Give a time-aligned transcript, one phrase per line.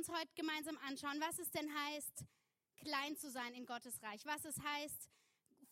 [0.00, 2.24] uns heute gemeinsam anschauen, was es denn heißt,
[2.76, 5.10] klein zu sein in Gottes Reich, was es heißt,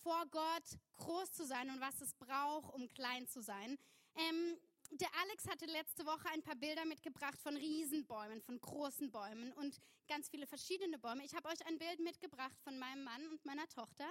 [0.02, 3.78] vor Gott groß zu sein und was es braucht, um klein zu sein.
[4.16, 4.58] Ähm,
[4.90, 9.80] der Alex hatte letzte Woche ein paar Bilder mitgebracht von Riesenbäumen, von großen Bäumen und
[10.08, 11.24] ganz viele verschiedene Bäume.
[11.24, 14.10] Ich habe euch ein Bild mitgebracht von meinem Mann und meiner Tochter.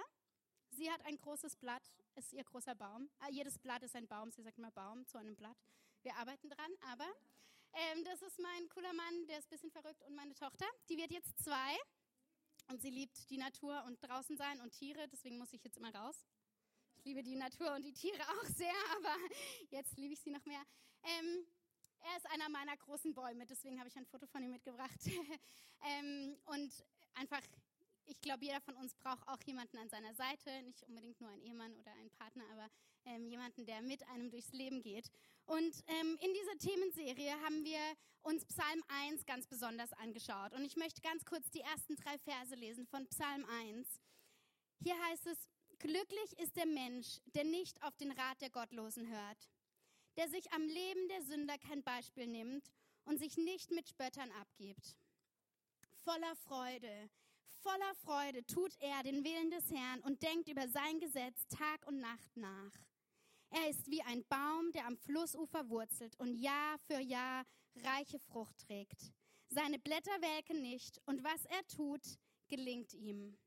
[0.70, 3.08] Sie hat ein großes Blatt, ist ihr großer Baum.
[3.20, 5.58] Ah, jedes Blatt ist ein Baum, sie sagt immer Baum zu einem Blatt.
[6.02, 7.06] Wir arbeiten dran, aber
[7.72, 10.96] ähm, das ist mein cooler Mann, der ist ein bisschen verrückt und meine Tochter, die
[10.96, 11.76] wird jetzt zwei
[12.68, 15.94] und sie liebt die Natur und draußen sein und Tiere, deswegen muss ich jetzt immer
[15.94, 16.26] raus.
[16.98, 19.16] Ich liebe die Natur und die Tiere auch sehr, aber
[19.70, 20.62] jetzt liebe ich sie noch mehr.
[21.02, 21.46] Ähm,
[22.00, 25.00] er ist einer meiner großen Bäume, deswegen habe ich ein Foto von ihm mitgebracht.
[25.84, 27.42] ähm, und einfach,
[28.06, 31.42] ich glaube, jeder von uns braucht auch jemanden an seiner Seite, nicht unbedingt nur einen
[31.42, 32.68] Ehemann oder einen Partner, aber
[33.04, 35.10] ähm, jemanden, der mit einem durchs Leben geht.
[35.48, 37.80] Und ähm, in dieser Themenserie haben wir
[38.22, 40.52] uns Psalm 1 ganz besonders angeschaut.
[40.52, 43.88] Und ich möchte ganz kurz die ersten drei Verse lesen von Psalm 1.
[44.84, 49.48] Hier heißt es, Glücklich ist der Mensch, der nicht auf den Rat der Gottlosen hört,
[50.16, 52.72] der sich am Leben der Sünder kein Beispiel nimmt
[53.04, 54.96] und sich nicht mit Spöttern abgibt.
[56.02, 57.10] Voller Freude,
[57.62, 62.00] voller Freude tut er den Willen des Herrn und denkt über sein Gesetz Tag und
[62.00, 62.72] Nacht nach.
[63.50, 67.44] Er ist wie ein Baum, der am Flussufer wurzelt und Jahr für Jahr
[67.76, 69.12] reiche Frucht trägt.
[69.48, 72.02] Seine Blätter welken nicht und was er tut,
[72.48, 73.38] gelingt ihm.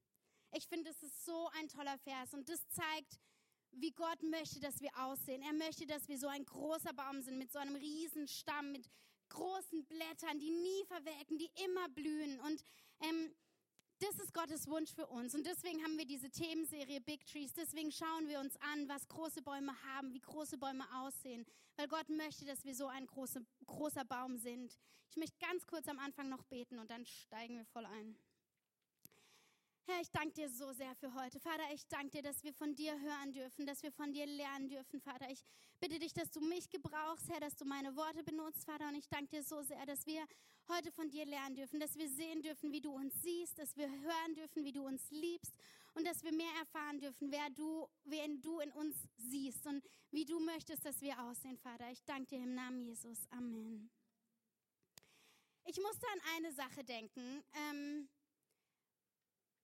[0.54, 3.20] Ich finde, es ist so ein toller Vers und das zeigt,
[3.72, 5.42] wie Gott möchte, dass wir aussehen.
[5.44, 8.90] Er möchte, dass wir so ein großer Baum sind mit so einem riesen Stamm, mit
[9.30, 12.40] großen Blättern, die nie verwelken, die immer blühen.
[12.42, 12.64] Und
[13.02, 13.34] ähm,
[14.02, 15.36] das ist Gottes Wunsch für uns.
[15.36, 17.54] Und deswegen haben wir diese Themenserie Big Trees.
[17.54, 21.46] Deswegen schauen wir uns an, was große Bäume haben, wie große Bäume aussehen.
[21.78, 24.78] Weil Gott möchte, dass wir so ein große, großer Baum sind.
[25.10, 28.16] Ich möchte ganz kurz am Anfang noch beten und dann steigen wir voll ein.
[29.86, 31.40] Herr, ich danke dir so sehr für heute.
[31.40, 34.70] Vater, ich danke dir, dass wir von dir hören dürfen, dass wir von dir lernen
[34.70, 35.28] dürfen, Vater.
[35.30, 35.44] Ich
[35.80, 38.88] bitte dich, dass du mich gebrauchst, Herr, dass du meine Worte benutzt, Vater.
[38.88, 40.24] Und ich danke dir so sehr, dass wir
[40.70, 43.90] heute von dir lernen dürfen, dass wir sehen dürfen, wie du uns siehst, dass wir
[43.90, 45.54] hören dürfen, wie du uns liebst
[45.96, 50.26] und dass wir mehr erfahren dürfen, wer du, wen du in uns siehst und wie
[50.26, 51.90] du möchtest, dass wir aussehen, Vater.
[51.92, 53.26] Ich danke dir im Namen Jesus.
[53.32, 53.90] Amen.
[55.66, 57.44] Ich musste an eine Sache denken.
[57.54, 58.10] Ähm,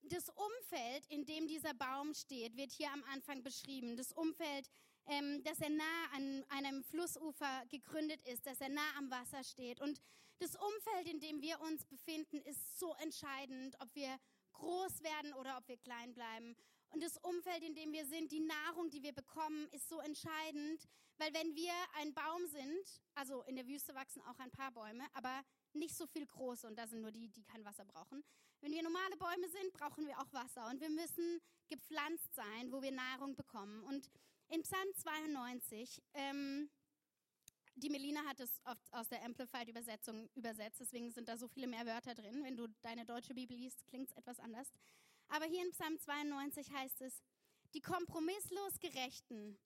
[0.02, 3.96] das Umfeld, in dem dieser Baum steht, wird hier am Anfang beschrieben.
[3.96, 4.68] Das Umfeld,
[5.06, 9.80] ähm, dass er nah an einem Flussufer gegründet ist, dass er nah am Wasser steht.
[9.80, 10.00] Und
[10.38, 14.18] das Umfeld, in dem wir uns befinden, ist so entscheidend, ob wir
[14.52, 16.56] groß werden oder ob wir klein bleiben.
[16.90, 20.86] Und das Umfeld, in dem wir sind, die Nahrung, die wir bekommen, ist so entscheidend,
[21.18, 25.04] weil wenn wir ein Baum sind, also in der Wüste wachsen auch ein paar Bäume,
[25.14, 25.42] aber
[25.74, 28.24] nicht so viel große und da sind nur die, die kein Wasser brauchen.
[28.60, 32.82] Wenn wir normale Bäume sind, brauchen wir auch Wasser und wir müssen gepflanzt sein, wo
[32.82, 33.82] wir Nahrung bekommen.
[33.84, 34.10] Und
[34.48, 36.70] in Psalm 92, ähm,
[37.76, 41.68] die Melina hat es oft aus der Amplified Übersetzung übersetzt, deswegen sind da so viele
[41.68, 42.42] mehr Wörter drin.
[42.42, 44.72] Wenn du deine deutsche Bibel liest, klingt es etwas anders.
[45.28, 47.22] Aber hier in Psalm 92 heißt es,
[47.74, 49.58] die kompromisslos Gerechten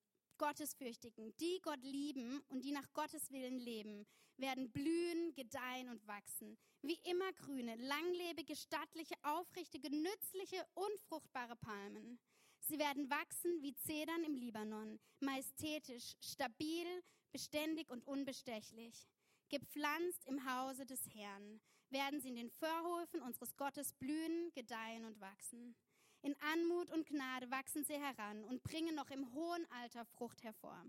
[0.43, 4.05] Gottesfürchtigen, die Gott lieben und die nach Gottes Willen leben,
[4.39, 6.59] werden blühen, gedeihen und wachsen.
[6.83, 12.19] Wie immer grüne, langlebige, stattliche, aufrichtige, nützliche und fruchtbare Palmen.
[12.59, 16.87] Sie werden wachsen wie Zedern im Libanon, majestätisch, stabil,
[17.31, 19.07] beständig und unbestechlich.
[19.49, 21.61] Gepflanzt im Hause des Herrn
[21.91, 25.77] werden sie in den Vorhöfen unseres Gottes blühen, gedeihen und wachsen.
[26.23, 30.85] In Anmut und Gnade wachsen sie heran und bringen noch im hohen Alter Frucht hervor.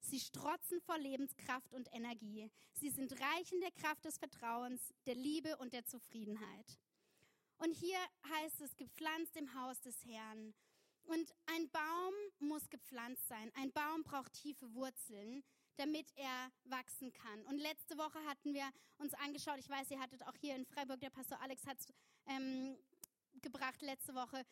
[0.00, 2.50] Sie strotzen vor Lebenskraft und Energie.
[2.74, 6.78] Sie sind reich in der Kraft des Vertrauens, der Liebe und der Zufriedenheit.
[7.56, 10.52] Und hier heißt es, gepflanzt im Haus des Herrn.
[11.04, 13.50] Und ein Baum muss gepflanzt sein.
[13.54, 15.42] Ein Baum braucht tiefe Wurzeln,
[15.76, 17.42] damit er wachsen kann.
[17.46, 18.68] Und letzte Woche hatten wir
[18.98, 21.86] uns angeschaut, ich weiß, ihr hattet auch hier in Freiburg, der Pastor Alex hat es
[22.26, 22.76] ähm,
[23.40, 24.44] gebracht letzte Woche,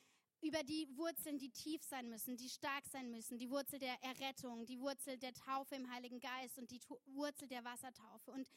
[0.43, 4.67] über die Wurzeln, die tief sein müssen, die stark sein müssen, die Wurzel der Errettung,
[4.67, 8.33] die Wurzel der Taufe im Heiligen Geist und die Wurzel der Wassertaufe.
[8.33, 8.49] Und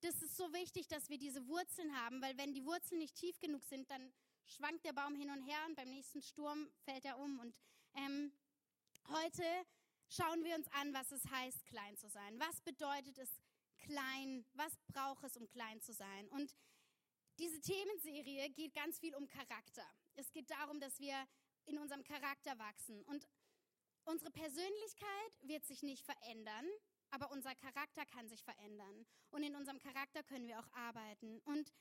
[0.00, 3.38] das ist so wichtig, dass wir diese Wurzeln haben, weil wenn die Wurzeln nicht tief
[3.40, 4.12] genug sind, dann
[4.46, 7.38] schwankt der Baum hin und her und beim nächsten Sturm fällt er um.
[7.38, 7.54] Und
[7.94, 8.32] ähm,
[9.08, 9.44] heute
[10.08, 12.38] schauen wir uns an, was es heißt, klein zu sein.
[12.38, 13.30] Was bedeutet es,
[13.78, 14.44] klein?
[14.54, 16.28] Was braucht es, um klein zu sein?
[16.28, 16.54] Und
[17.38, 19.86] diese Themenserie geht ganz viel um Charakter.
[20.16, 21.16] Es geht darum, dass wir
[21.66, 23.02] in unserem Charakter wachsen.
[23.04, 23.26] Und
[24.04, 26.66] unsere Persönlichkeit wird sich nicht verändern,
[27.10, 29.06] aber unser Charakter kann sich verändern.
[29.30, 31.40] Und in unserem Charakter können wir auch arbeiten.
[31.40, 31.72] Und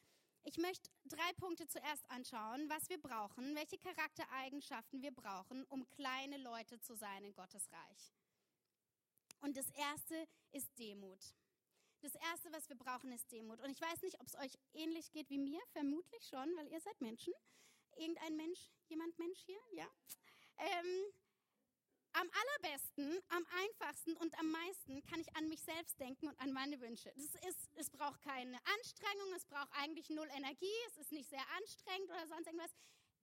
[0.43, 6.37] ich möchte drei Punkte zuerst anschauen, was wir brauchen, welche Charaktereigenschaften wir brauchen, um kleine
[6.37, 8.13] Leute zu sein in Gottes Reich.
[9.39, 11.35] Und das erste ist Demut.
[12.01, 13.61] Das erste, was wir brauchen, ist Demut.
[13.61, 16.81] Und ich weiß nicht, ob es euch ähnlich geht wie mir, vermutlich schon, weil ihr
[16.81, 17.33] seid Menschen.
[17.97, 19.59] Irgendein Mensch, jemand Mensch hier?
[19.73, 19.87] Ja.
[20.57, 21.13] Ähm,
[22.13, 26.53] am allerbesten, am einfachsten und am meisten kann ich an mich selbst denken und an
[26.53, 27.11] meine Wünsche.
[27.15, 31.43] Das ist, es braucht keine Anstrengung, es braucht eigentlich null Energie, es ist nicht sehr
[31.57, 32.71] anstrengend oder sonst irgendwas.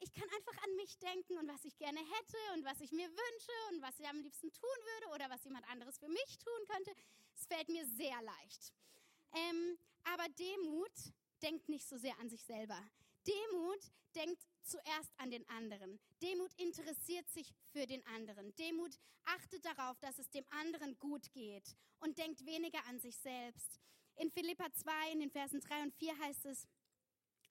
[0.00, 3.08] Ich kann einfach an mich denken und was ich gerne hätte und was ich mir
[3.08, 6.66] wünsche und was ich am liebsten tun würde oder was jemand anderes für mich tun
[6.66, 6.92] könnte.
[7.34, 8.72] Es fällt mir sehr leicht.
[9.32, 10.92] Ähm, aber Demut
[11.42, 12.82] denkt nicht so sehr an sich selber.
[13.30, 16.00] Demut denkt zuerst an den anderen.
[16.22, 18.54] Demut interessiert sich für den anderen.
[18.56, 23.80] Demut achtet darauf, dass es dem anderen gut geht und denkt weniger an sich selbst.
[24.16, 26.66] In Philippa 2, in den Versen 3 und 4 heißt es,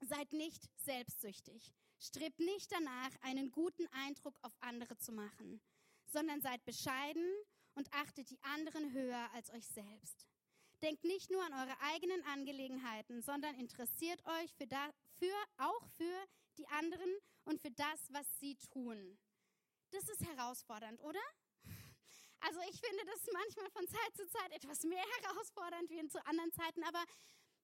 [0.02, 1.74] seid nicht selbstsüchtig.
[2.00, 5.62] Strebt nicht danach, einen guten Eindruck auf andere zu machen,
[6.06, 7.28] sondern seid bescheiden
[7.76, 10.28] und achtet die anderen höher als euch selbst.
[10.82, 16.26] Denkt nicht nur an eure eigenen Angelegenheiten, sondern interessiert euch für, da, für auch für
[16.58, 17.14] die anderen
[17.46, 19.18] und für das, was sie tun.
[19.92, 21.22] Das ist herausfordernd, oder?
[22.42, 26.26] Also ich finde das manchmal von Zeit zu Zeit etwas mehr herausfordernd wie in zu
[26.26, 27.04] anderen Zeiten, aber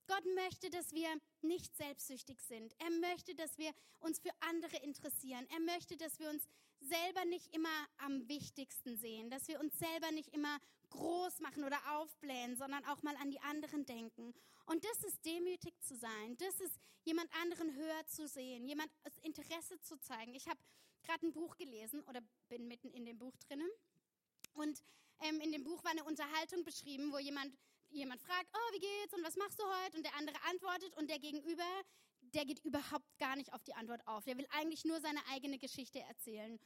[0.07, 1.09] Gott möchte, dass wir
[1.41, 2.75] nicht selbstsüchtig sind.
[2.79, 5.47] Er möchte, dass wir uns für andere interessieren.
[5.49, 6.47] Er möchte, dass wir uns
[6.79, 10.59] selber nicht immer am wichtigsten sehen, dass wir uns selber nicht immer
[10.95, 14.33] groß machen oder aufblähen, sondern auch mal an die anderen denken.
[14.65, 16.37] Und das ist demütig zu sein.
[16.37, 20.33] Das ist jemand anderen höher zu sehen, jemand Interesse zu zeigen.
[20.33, 20.59] Ich habe
[21.03, 23.69] gerade ein Buch gelesen oder bin mitten in dem Buch drinnen.
[24.53, 24.81] Und
[25.21, 27.55] ähm, in dem Buch war eine Unterhaltung beschrieben, wo jemand
[27.91, 29.97] jemand fragt, oh, wie geht's und was machst du heute?
[29.97, 31.63] Und der andere antwortet und der Gegenüber,
[32.33, 34.25] der geht überhaupt gar nicht auf die Antwort auf.
[34.25, 36.59] Der will eigentlich nur seine eigene Geschichte erzählen.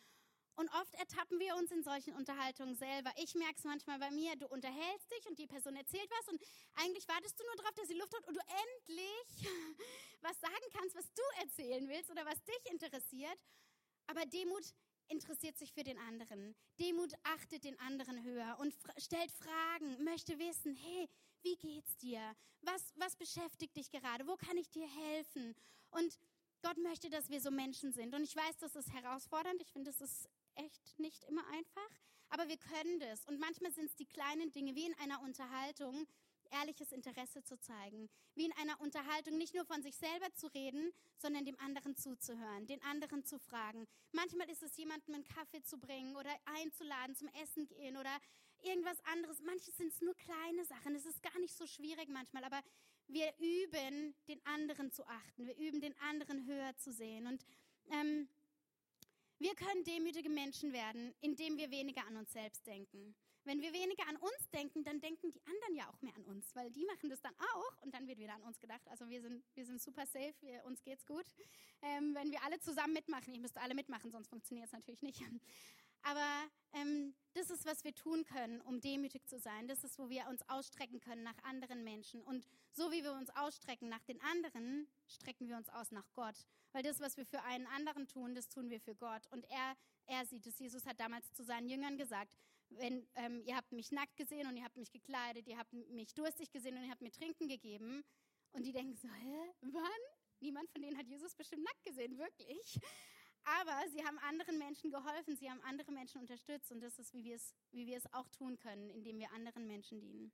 [0.59, 3.13] Und oft ertappen wir uns in solchen Unterhaltungen selber.
[3.15, 6.41] Ich merke es manchmal bei mir, du unterhältst dich und die Person erzählt was und
[6.75, 9.47] eigentlich wartest du nur darauf, dass sie Luft hat und du endlich
[10.21, 13.39] was sagen kannst, was du erzählen willst oder was dich interessiert.
[14.07, 14.73] Aber Demut
[15.07, 16.53] interessiert sich für den anderen.
[16.77, 21.07] Demut achtet den anderen höher und stellt Fragen, möchte wissen, hey,
[21.41, 22.35] wie geht's dir?
[22.63, 24.27] Was, was beschäftigt dich gerade?
[24.27, 25.55] Wo kann ich dir helfen?
[25.91, 26.19] Und
[26.61, 28.13] Gott möchte, dass wir so Menschen sind.
[28.13, 29.61] Und ich weiß, das ist herausfordernd.
[29.61, 30.27] Ich finde, das ist
[30.65, 31.89] echt nicht immer einfach.
[32.29, 33.25] Aber wir können das.
[33.25, 36.07] Und manchmal sind es die kleinen Dinge, wie in einer Unterhaltung,
[36.51, 40.91] ehrliches Interesse zu zeigen, wie in einer Unterhaltung nicht nur von sich selber zu reden,
[41.17, 43.87] sondern dem anderen zuzuhören, den anderen zu fragen.
[44.11, 48.15] Manchmal ist es jemandem einen Kaffee zu bringen oder einzuladen zum Essen gehen oder
[48.63, 49.41] irgendwas anderes.
[49.41, 50.95] Manches sind es nur kleine Sachen.
[50.95, 52.61] Es ist gar nicht so schwierig manchmal, aber
[53.07, 55.45] wir üben, den anderen zu achten.
[55.45, 57.27] Wir üben, den anderen höher zu sehen.
[57.27, 57.45] Und
[57.91, 58.27] ähm,
[59.39, 63.15] wir können demütige Menschen werden, indem wir weniger an uns selbst denken.
[63.45, 66.53] Wenn wir weniger an uns denken, dann denken die anderen ja auch mehr an uns,
[66.55, 68.85] weil die machen das dann auch und dann wird wieder an uns gedacht.
[68.89, 71.25] Also wir sind, wir sind super safe, wir, uns geht's gut.
[71.81, 75.23] Ähm, wenn wir alle zusammen mitmachen, ihr müsst alle mitmachen, sonst funktioniert es natürlich nicht.
[76.03, 79.67] Aber ähm, das ist, was wir tun können, um demütig zu sein.
[79.67, 82.21] Das ist, wo wir uns ausstrecken können nach anderen Menschen.
[82.21, 86.35] Und so wie wir uns ausstrecken nach den anderen, strecken wir uns aus nach Gott.
[86.71, 89.27] Weil das, was wir für einen anderen tun, das tun wir für Gott.
[89.31, 89.75] Und er,
[90.05, 90.59] er sieht es.
[90.59, 92.35] Jesus hat damals zu seinen Jüngern gesagt,
[92.69, 96.13] wenn ähm, ihr habt mich nackt gesehen und ihr habt mich gekleidet, ihr habt mich
[96.13, 98.03] durstig gesehen und ihr habt mir Trinken gegeben.
[98.51, 100.01] Und die denken so, hä, wann?
[100.39, 102.79] Niemand von denen hat Jesus bestimmt nackt gesehen, wirklich.
[103.43, 107.23] Aber sie haben anderen Menschen geholfen, sie haben andere Menschen unterstützt und das ist, wie
[107.23, 110.31] wir es, wie wir es auch tun können, indem wir anderen Menschen dienen.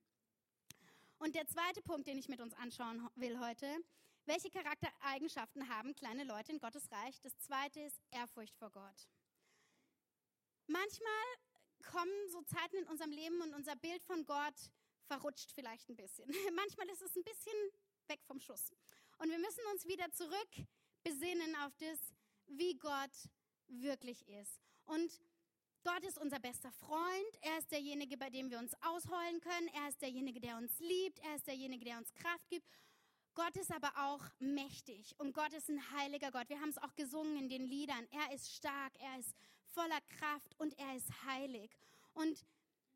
[1.18, 3.68] Und der zweite Punkt, den ich mit uns anschauen will heute,
[4.26, 7.22] welche Charaktereigenschaften haben kleine Leute in Gottes Reich?
[7.22, 9.08] Das zweite ist Ehrfurcht vor Gott.
[10.68, 11.26] Manchmal
[11.92, 14.72] kommen so Zeiten in unserem Leben und unser Bild von Gott
[15.06, 16.28] verrutscht vielleicht ein bisschen.
[16.56, 17.54] Manchmal ist es ein bisschen
[18.08, 18.72] weg vom Schuss.
[19.20, 20.50] Und wir müssen uns wieder zurück
[21.04, 22.00] besinnen auf das,
[22.48, 23.30] wie Gott
[23.68, 24.60] wirklich ist.
[24.86, 25.20] Und
[25.84, 27.38] Gott ist unser bester Freund.
[27.42, 29.68] Er ist derjenige, bei dem wir uns ausheulen können.
[29.74, 31.20] Er ist derjenige, der uns liebt.
[31.20, 32.68] Er ist derjenige, der uns Kraft gibt.
[33.36, 36.48] Gott ist aber auch mächtig und Gott ist ein heiliger Gott.
[36.48, 38.08] Wir haben es auch gesungen in den Liedern.
[38.12, 39.36] Er ist stark, er ist
[39.74, 41.70] voller Kraft und er ist heilig.
[42.14, 42.46] Und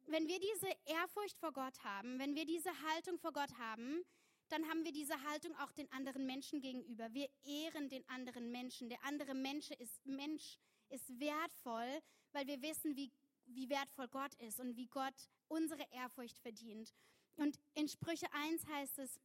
[0.08, 4.02] wenn wir diese Ehrfurcht vor Gott haben, wenn wir diese Haltung vor Gott haben,
[4.50, 7.14] dann haben wir diese Haltung auch den anderen Menschen gegenüber.
[7.14, 8.90] Wir ehren den anderen Menschen.
[8.90, 10.58] Der andere Mensch ist, Mensch
[10.90, 12.02] ist wertvoll,
[12.32, 13.12] weil wir wissen, wie,
[13.46, 16.94] wie wertvoll Gott ist und wie Gott unsere Ehrfurcht verdient.
[17.36, 19.20] Und in Sprüche 1 heißt es,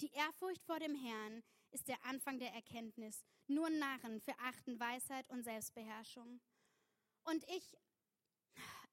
[0.00, 3.24] die Ehrfurcht vor dem Herrn ist der Anfang der Erkenntnis.
[3.46, 6.40] Nur Narren verachten Weisheit und Selbstbeherrschung.
[7.24, 7.76] Und ich,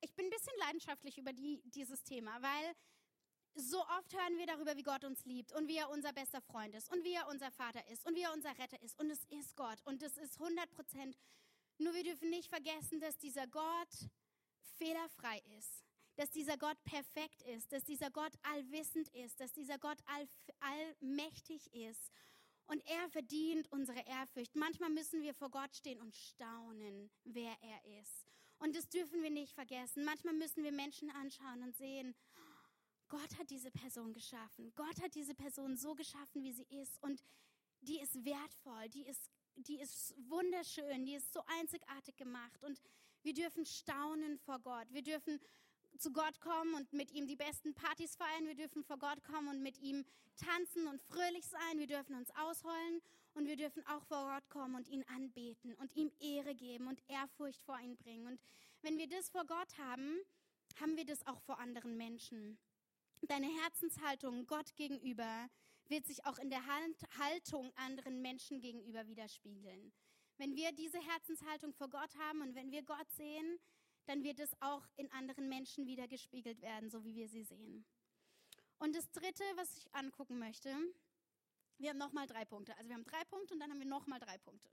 [0.01, 2.75] ich bin ein bisschen leidenschaftlich über die, dieses Thema, weil
[3.55, 6.75] so oft hören wir darüber, wie Gott uns liebt und wie er unser bester Freund
[6.75, 8.99] ist und wie er unser Vater ist und wie er unser Retter ist.
[8.99, 11.17] Und es ist Gott und es ist 100 Prozent.
[11.77, 14.09] Nur wir dürfen nicht vergessen, dass dieser Gott
[14.77, 15.83] fehlerfrei ist,
[16.15, 20.27] dass dieser Gott perfekt ist, dass dieser Gott allwissend ist, dass dieser Gott all,
[20.59, 22.11] allmächtig ist.
[22.65, 24.55] Und er verdient unsere Ehrfurcht.
[24.55, 28.25] Manchmal müssen wir vor Gott stehen und staunen, wer er ist.
[28.59, 30.05] Und das dürfen wir nicht vergessen.
[30.05, 32.15] Manchmal müssen wir Menschen anschauen und sehen,
[33.13, 34.73] Gott hat diese Person geschaffen.
[34.75, 36.97] Gott hat diese Person so geschaffen, wie sie ist.
[37.03, 37.23] Und
[37.81, 42.63] die ist wertvoll, die ist, die ist wunderschön, die ist so einzigartig gemacht.
[42.63, 42.81] Und
[43.21, 44.87] wir dürfen staunen vor Gott.
[44.89, 45.39] Wir dürfen
[45.99, 48.47] zu Gott kommen und mit ihm die besten Partys feiern.
[48.47, 50.03] Wir dürfen vor Gott kommen und mit ihm
[50.35, 51.77] tanzen und fröhlich sein.
[51.77, 52.99] Wir dürfen uns ausheulen
[53.35, 56.99] und wir dürfen auch vor Gott kommen und ihn anbeten und ihm Ehre geben und
[57.07, 58.25] Ehrfurcht vor ihn bringen.
[58.25, 58.39] Und
[58.81, 60.17] wenn wir das vor Gott haben,
[60.81, 62.57] haben wir das auch vor anderen Menschen.
[63.27, 65.49] Deine Herzenshaltung Gott gegenüber
[65.87, 69.93] wird sich auch in der Haltung anderen Menschen gegenüber widerspiegeln.
[70.37, 73.59] Wenn wir diese Herzenshaltung vor Gott haben und wenn wir Gott sehen,
[74.07, 77.85] dann wird es auch in anderen Menschen wiedergespiegelt werden, so wie wir sie sehen.
[78.79, 80.75] Und das Dritte, was ich angucken möchte,
[81.77, 82.75] wir haben nochmal drei Punkte.
[82.75, 84.69] Also wir haben drei Punkte und dann haben wir nochmal drei Punkte.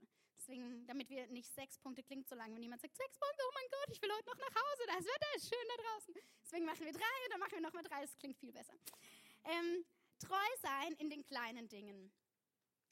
[0.51, 3.51] Deswegen, damit wir nicht sechs Punkte klingt so lange, wenn jemand sagt, sechs Punkte, oh
[3.53, 6.13] mein Gott, ich will heute noch nach Hause, das Wetter ist schön da draußen.
[6.43, 8.73] Deswegen machen wir drei und dann machen wir nochmal drei, das klingt viel besser.
[9.45, 9.85] Ähm,
[10.19, 12.11] treu sein in den kleinen Dingen.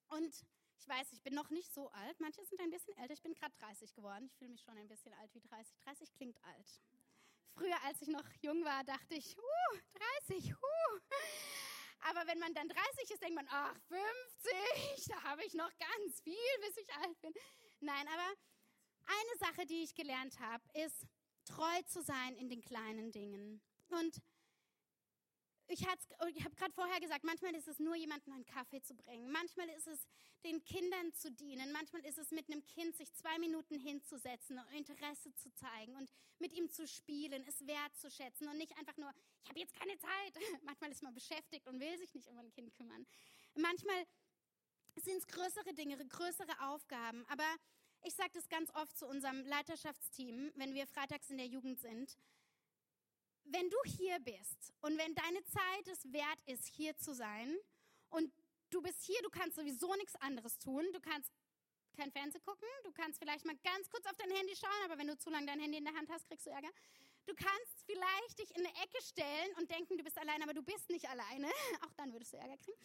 [0.07, 0.33] Und
[0.79, 3.33] ich weiß, ich bin noch nicht so alt, manche sind ein bisschen älter, ich bin
[3.33, 5.77] gerade 30 geworden, ich fühle mich schon ein bisschen alt wie 30.
[5.79, 6.81] 30 klingt alt.
[7.55, 9.77] Früher, als ich noch jung war, dachte ich, uh,
[10.29, 10.99] 30, uh.
[12.01, 16.21] Aber wenn man dann 30 ist, denkt man, ach, 50, da habe ich noch ganz
[16.21, 17.33] viel, bis ich alt bin.
[17.81, 18.35] Nein, aber
[19.05, 21.05] eine Sache, die ich gelernt habe, ist,
[21.45, 23.61] treu zu sein in den kleinen Dingen.
[23.89, 24.21] Und
[25.69, 29.69] ich, habe gerade vorher gesagt, manchmal ist es nur jemanden einen Kaffee zu bringen, manchmal
[29.69, 30.07] ist es
[30.43, 34.71] den Kindern zu dienen, manchmal ist es mit einem Kind sich zwei Minuten hinzusetzen und
[34.73, 36.09] Interesse zu zeigen und
[36.39, 39.11] mit ihm zu spielen, es wertzuschätzen und nicht einfach nur,
[39.43, 40.33] ich habe jetzt keine Zeit.
[40.63, 43.05] Manchmal ist man beschäftigt und will sich nicht um ein Kind kümmern.
[43.55, 44.05] Manchmal
[44.95, 47.45] sind es größere Dinge, größere Aufgaben, aber
[48.03, 52.17] ich sage das ganz oft zu unserem Leiterschaftsteam, wenn wir freitags in der Jugend sind
[53.51, 57.55] wenn du hier bist und wenn deine Zeit es wert ist, hier zu sein
[58.09, 58.31] und
[58.69, 61.31] du bist hier, du kannst sowieso nichts anderes tun, du kannst
[61.97, 65.07] kein Fernsehen gucken, du kannst vielleicht mal ganz kurz auf dein Handy schauen, aber wenn
[65.07, 66.71] du zu lange dein Handy in der Hand hast, kriegst du Ärger.
[67.25, 70.63] Du kannst vielleicht dich in eine Ecke stellen und denken, du bist alleine, aber du
[70.63, 71.47] bist nicht alleine.
[71.81, 72.79] Auch dann würdest du Ärger kriegen.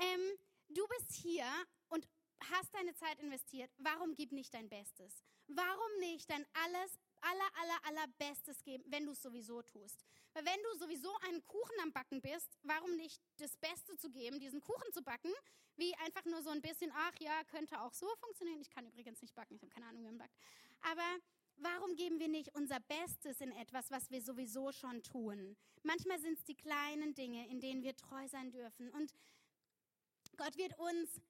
[0.00, 0.38] Ähm,
[0.70, 1.46] du bist hier
[1.88, 2.08] und
[2.50, 3.70] hast deine Zeit investiert.
[3.78, 5.22] Warum gib nicht dein Bestes?
[5.46, 10.04] Warum nicht dein alles aller, aller, aller Bestes geben, wenn du es sowieso tust.
[10.32, 14.40] Weil wenn du sowieso einen Kuchen am Backen bist, warum nicht das Beste zu geben,
[14.40, 15.32] diesen Kuchen zu backen,
[15.76, 18.60] wie einfach nur so ein bisschen, ach ja, könnte auch so funktionieren.
[18.60, 20.36] Ich kann übrigens nicht backen, ich habe keine Ahnung, wie man backt.
[20.82, 21.18] Aber
[21.56, 25.56] warum geben wir nicht unser Bestes in etwas, was wir sowieso schon tun?
[25.82, 28.90] Manchmal sind es die kleinen Dinge, in denen wir treu sein dürfen.
[28.90, 29.12] Und
[30.36, 31.20] Gott wird uns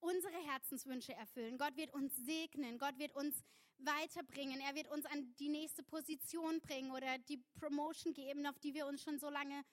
[0.00, 1.58] unsere Herzenswünsche erfüllen.
[1.58, 2.78] Gott wird uns segnen.
[2.78, 3.42] Gott wird uns
[3.78, 4.60] weiterbringen.
[4.60, 8.86] Er wird uns an die nächste Position bringen oder die Promotion geben, auf die wir
[8.86, 9.64] uns schon so lange,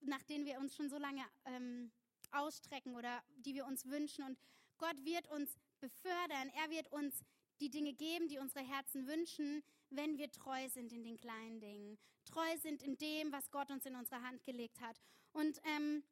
[0.00, 1.90] nach denen wir uns schon so lange ähm,
[2.32, 4.24] ausstrecken oder die wir uns wünschen.
[4.24, 4.38] Und
[4.78, 6.50] Gott wird uns befördern.
[6.54, 7.24] Er wird uns
[7.60, 11.98] die Dinge geben, die unsere Herzen wünschen, wenn wir treu sind in den kleinen Dingen,
[12.24, 15.00] treu sind in dem, was Gott uns in unsere Hand gelegt hat.
[15.32, 16.02] Und ähm,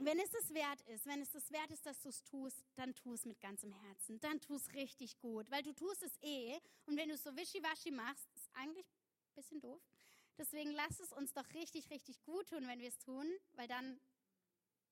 [0.00, 2.94] wenn es es wert ist, wenn es es wert ist, dass du es tust, dann
[2.94, 4.20] tu es mit ganzem Herzen.
[4.20, 6.58] Dann tu es richtig gut, weil du tust es eh.
[6.86, 9.82] Und wenn du es so wischiwaschi machst, ist eigentlich ein bisschen doof.
[10.38, 13.98] Deswegen lass es uns doch richtig, richtig gut tun, wenn wir es tun, weil dann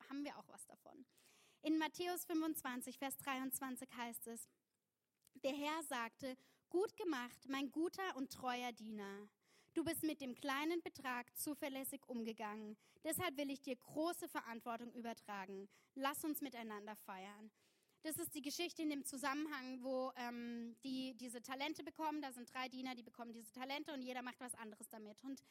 [0.08, 1.04] haben wir auch was davon.
[1.62, 4.48] In Matthäus 25, Vers 23 heißt es,
[5.42, 6.36] der Herr sagte,
[6.70, 9.28] gut gemacht, mein guter und treuer Diener.
[9.74, 12.76] Du bist mit dem kleinen Betrag zuverlässig umgegangen.
[13.02, 15.68] Deshalb will ich dir große Verantwortung übertragen.
[15.96, 17.50] Lass uns miteinander feiern.
[18.02, 22.22] Das ist die Geschichte in dem Zusammenhang, wo ähm, die diese Talente bekommen.
[22.22, 25.20] Da sind drei Diener, die bekommen diese Talente und jeder macht was anderes damit.
[25.24, 25.42] Und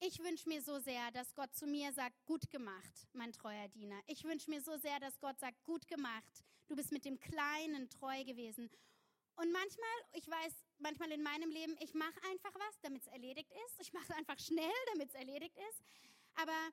[0.00, 4.00] ich wünsche mir so sehr, dass Gott zu mir sagt, gut gemacht, mein treuer Diener.
[4.06, 6.44] Ich wünsche mir so sehr, dass Gott sagt, gut gemacht.
[6.66, 8.68] Du bist mit dem Kleinen treu gewesen.
[9.36, 13.50] Und manchmal, ich weiß, manchmal in meinem Leben, ich mache einfach was, damit es erledigt
[13.66, 13.80] ist.
[13.80, 15.82] Ich mache es einfach schnell, damit es erledigt ist.
[16.34, 16.70] Aber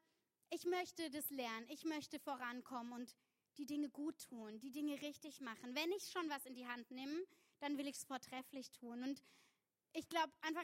[0.49, 1.65] ich möchte das lernen.
[1.69, 3.15] Ich möchte vorankommen und
[3.57, 5.75] die Dinge gut tun, die Dinge richtig machen.
[5.75, 7.25] Wenn ich schon was in die Hand nehme,
[7.59, 9.03] dann will ich es vortrefflich tun.
[9.03, 9.21] Und
[9.93, 10.63] ich glaube einfach,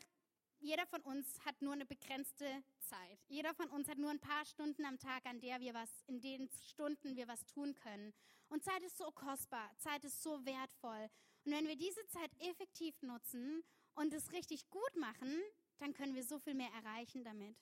[0.59, 3.19] jeder von uns hat nur eine begrenzte Zeit.
[3.27, 6.21] Jeder von uns hat nur ein paar Stunden am Tag, an der wir was, in
[6.21, 8.13] den Stunden wir was tun können.
[8.47, 11.09] Und Zeit ist so kostbar, Zeit ist so wertvoll.
[11.45, 15.41] Und wenn wir diese Zeit effektiv nutzen und es richtig gut machen,
[15.77, 17.55] dann können wir so viel mehr erreichen damit.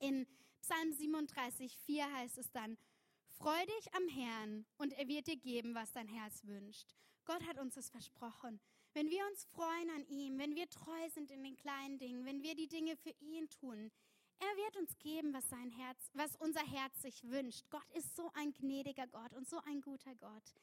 [0.00, 0.26] In
[0.60, 2.76] Psalm 37, 4 heißt es dann,
[3.38, 6.94] Freu dich am Herrn und er wird dir geben, was dein Herz wünscht.
[7.24, 8.60] Gott hat uns das versprochen.
[8.92, 12.42] Wenn wir uns freuen an ihm, wenn wir treu sind in den kleinen Dingen, wenn
[12.42, 13.90] wir die Dinge für ihn tun,
[14.40, 17.64] er wird uns geben, was sein Herz, was unser Herz sich wünscht.
[17.70, 20.54] Gott ist so ein gnädiger Gott und so ein guter Gott.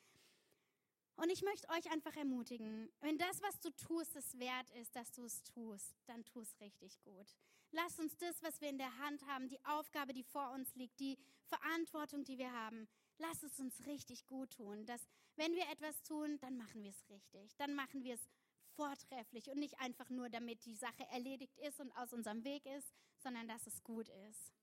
[1.18, 5.12] Und ich möchte euch einfach ermutigen, wenn das, was du tust, es wert ist, dass
[5.12, 7.36] du es tust, dann tu es richtig gut.
[7.72, 11.00] Lass uns das, was wir in der Hand haben, die Aufgabe, die vor uns liegt,
[11.00, 14.86] die Verantwortung, die wir haben, lass es uns richtig gut tun.
[14.86, 15.02] Dass,
[15.36, 17.56] wenn wir etwas tun, dann machen wir es richtig.
[17.58, 18.30] Dann machen wir es
[18.76, 22.94] vortrefflich und nicht einfach nur, damit die Sache erledigt ist und aus unserem Weg ist,
[23.18, 24.54] sondern dass es gut ist.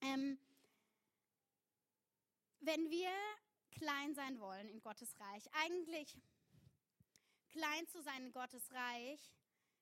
[0.00, 0.38] Ähm,
[2.60, 3.10] wenn wir
[3.70, 6.16] klein sein wollen in Gottes Reich, eigentlich
[7.48, 9.32] klein zu sein in Gottes Reich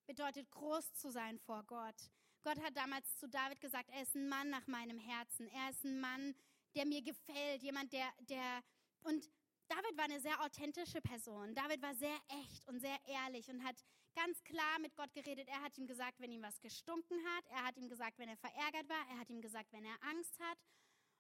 [0.07, 2.11] bedeutet groß zu sein vor Gott.
[2.43, 5.49] Gott hat damals zu David gesagt, er ist ein Mann nach meinem Herzen.
[5.49, 6.35] Er ist ein Mann,
[6.75, 8.63] der mir gefällt, jemand, der, der,
[9.03, 9.29] und
[9.69, 11.55] David war eine sehr authentische Person.
[11.55, 13.77] David war sehr echt und sehr ehrlich und hat
[14.15, 15.49] ganz klar mit Gott geredet.
[15.49, 17.47] Er hat ihm gesagt, wenn ihm was gestunken hat.
[17.49, 19.09] Er hat ihm gesagt, wenn er verärgert war.
[19.11, 20.59] Er hat ihm gesagt, wenn er Angst hat.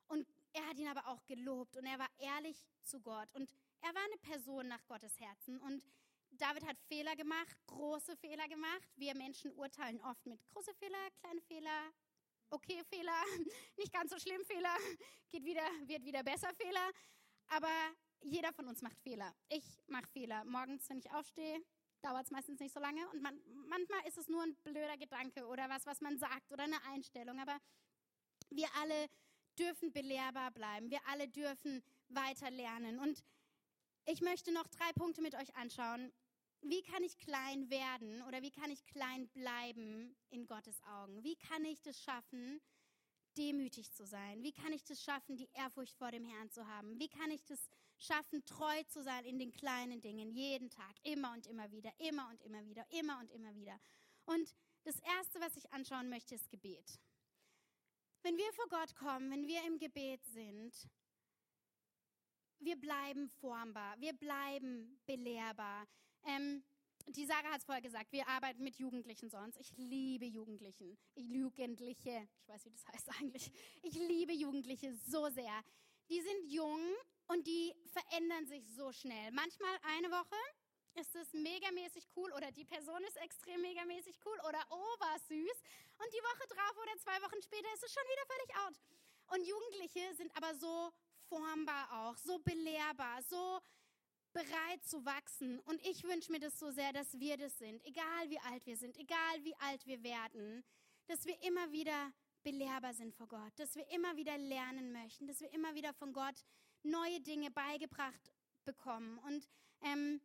[0.07, 3.33] Und er hat ihn aber auch gelobt und er war ehrlich zu Gott.
[3.35, 3.49] Und
[3.83, 5.59] er war eine Person nach Gottes Herzen.
[5.61, 5.83] Und
[6.31, 8.89] David hat Fehler gemacht, große Fehler gemacht.
[8.97, 11.93] Wir Menschen urteilen oft mit große Fehler, kleine Fehler,
[12.51, 13.23] okay Fehler,
[13.77, 14.75] nicht ganz so schlimm Fehler,
[15.29, 16.91] geht wieder, wird wieder besser Fehler.
[17.49, 17.71] Aber
[18.23, 19.35] jeder von uns macht Fehler.
[19.49, 20.45] Ich mache Fehler.
[20.45, 21.61] Morgens, wenn ich aufstehe,
[22.01, 23.07] dauert es meistens nicht so lange.
[23.11, 26.65] Und man, manchmal ist es nur ein blöder Gedanke oder was, was man sagt oder
[26.65, 27.39] eine Einstellung.
[27.39, 27.59] Aber
[28.51, 29.09] wir alle
[29.57, 30.91] dürfen belehrbar bleiben.
[30.91, 32.99] Wir alle dürfen weiter lernen.
[32.99, 33.23] Und
[34.05, 36.13] ich möchte noch drei Punkte mit euch anschauen.
[36.63, 41.23] Wie kann ich klein werden oder wie kann ich klein bleiben in Gottes Augen?
[41.23, 42.61] Wie kann ich das schaffen,
[43.37, 44.43] demütig zu sein?
[44.43, 46.99] Wie kann ich das schaffen, die Ehrfurcht vor dem Herrn zu haben?
[46.99, 51.33] Wie kann ich das schaffen, treu zu sein in den kleinen Dingen, jeden Tag, immer
[51.33, 53.79] und immer wieder, immer und immer wieder, immer und immer wieder?
[54.25, 57.01] Und das Erste, was ich anschauen möchte, ist Gebet.
[58.27, 60.75] Wenn wir vor Gott kommen, wenn wir im Gebet sind,
[62.59, 65.87] wir bleiben formbar, wir bleiben belehrbar.
[66.25, 66.65] Ähm,
[67.07, 69.61] die Sarah hat es vorher gesagt, wir arbeiten mit Jugendlichen sonst.
[69.61, 70.99] Ich liebe Jugendlichen.
[71.15, 73.49] Jugendliche, ich weiß, wie das heißt eigentlich.
[73.85, 75.63] Ich liebe Jugendliche so sehr.
[76.11, 76.81] Die sind jung
[77.29, 79.31] und die verändern sich so schnell.
[79.31, 80.35] Manchmal eine Woche
[80.97, 85.59] ist es megamäßig cool oder die Person ist extrem megamäßig cool oder oh, war süß.
[85.99, 88.75] Und die Woche drauf oder zwei Wochen später ist es schon wieder völlig out.
[89.35, 90.93] Und Jugendliche sind aber so
[91.29, 93.61] formbar auch, so belehrbar, so
[94.33, 95.61] bereit zu wachsen.
[95.61, 98.77] Und ich wünsche mir das so sehr, dass wir das sind, egal wie alt wir
[98.77, 100.65] sind, egal wie alt wir werden,
[101.07, 105.41] dass wir immer wieder belehrbar sind vor Gott, dass wir immer wieder lernen möchten, dass
[105.41, 106.45] wir immer wieder von Gott
[106.83, 108.33] neue Dinge beigebracht
[108.65, 109.19] bekommen.
[109.19, 109.49] Und
[109.83, 110.21] ähm,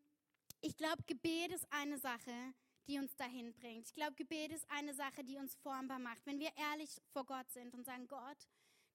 [0.61, 2.53] ich glaube, Gebet ist eine Sache,
[2.87, 3.87] die uns dahin bringt.
[3.87, 6.25] Ich glaube, Gebet ist eine Sache, die uns formbar macht.
[6.25, 8.47] Wenn wir ehrlich vor Gott sind und sagen, Gott,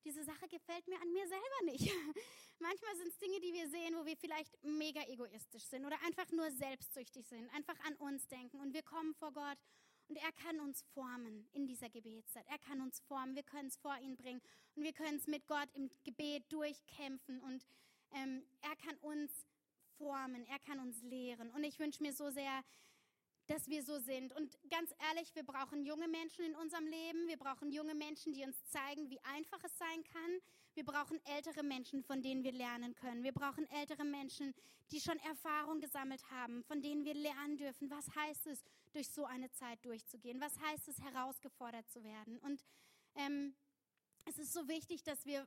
[0.04, 1.90] diese Sache gefällt mir an mir selber nicht.
[2.60, 6.30] Manchmal sind es Dinge, die wir sehen, wo wir vielleicht mega egoistisch sind oder einfach
[6.30, 9.58] nur selbstsüchtig sind, einfach an uns denken und wir kommen vor Gott
[10.08, 12.46] und er kann uns formen in dieser Gebetszeit.
[12.48, 14.40] Er kann uns formen, wir können es vor ihn bringen
[14.76, 17.66] und wir können es mit Gott im Gebet durchkämpfen und
[18.12, 19.46] ähm, er kann uns
[19.98, 21.50] formen, er kann uns lehren.
[21.50, 22.64] Und ich wünsche mir so sehr,
[23.46, 24.32] dass wir so sind.
[24.34, 27.28] Und ganz ehrlich, wir brauchen junge Menschen in unserem Leben.
[27.28, 30.40] Wir brauchen junge Menschen, die uns zeigen, wie einfach es sein kann.
[30.74, 33.22] Wir brauchen ältere Menschen, von denen wir lernen können.
[33.22, 34.54] Wir brauchen ältere Menschen,
[34.90, 37.90] die schon Erfahrung gesammelt haben, von denen wir lernen dürfen.
[37.90, 40.40] Was heißt es, durch so eine Zeit durchzugehen?
[40.40, 42.38] Was heißt es, herausgefordert zu werden?
[42.40, 42.64] Und
[43.14, 43.54] ähm,
[44.24, 45.46] es ist so wichtig, dass wir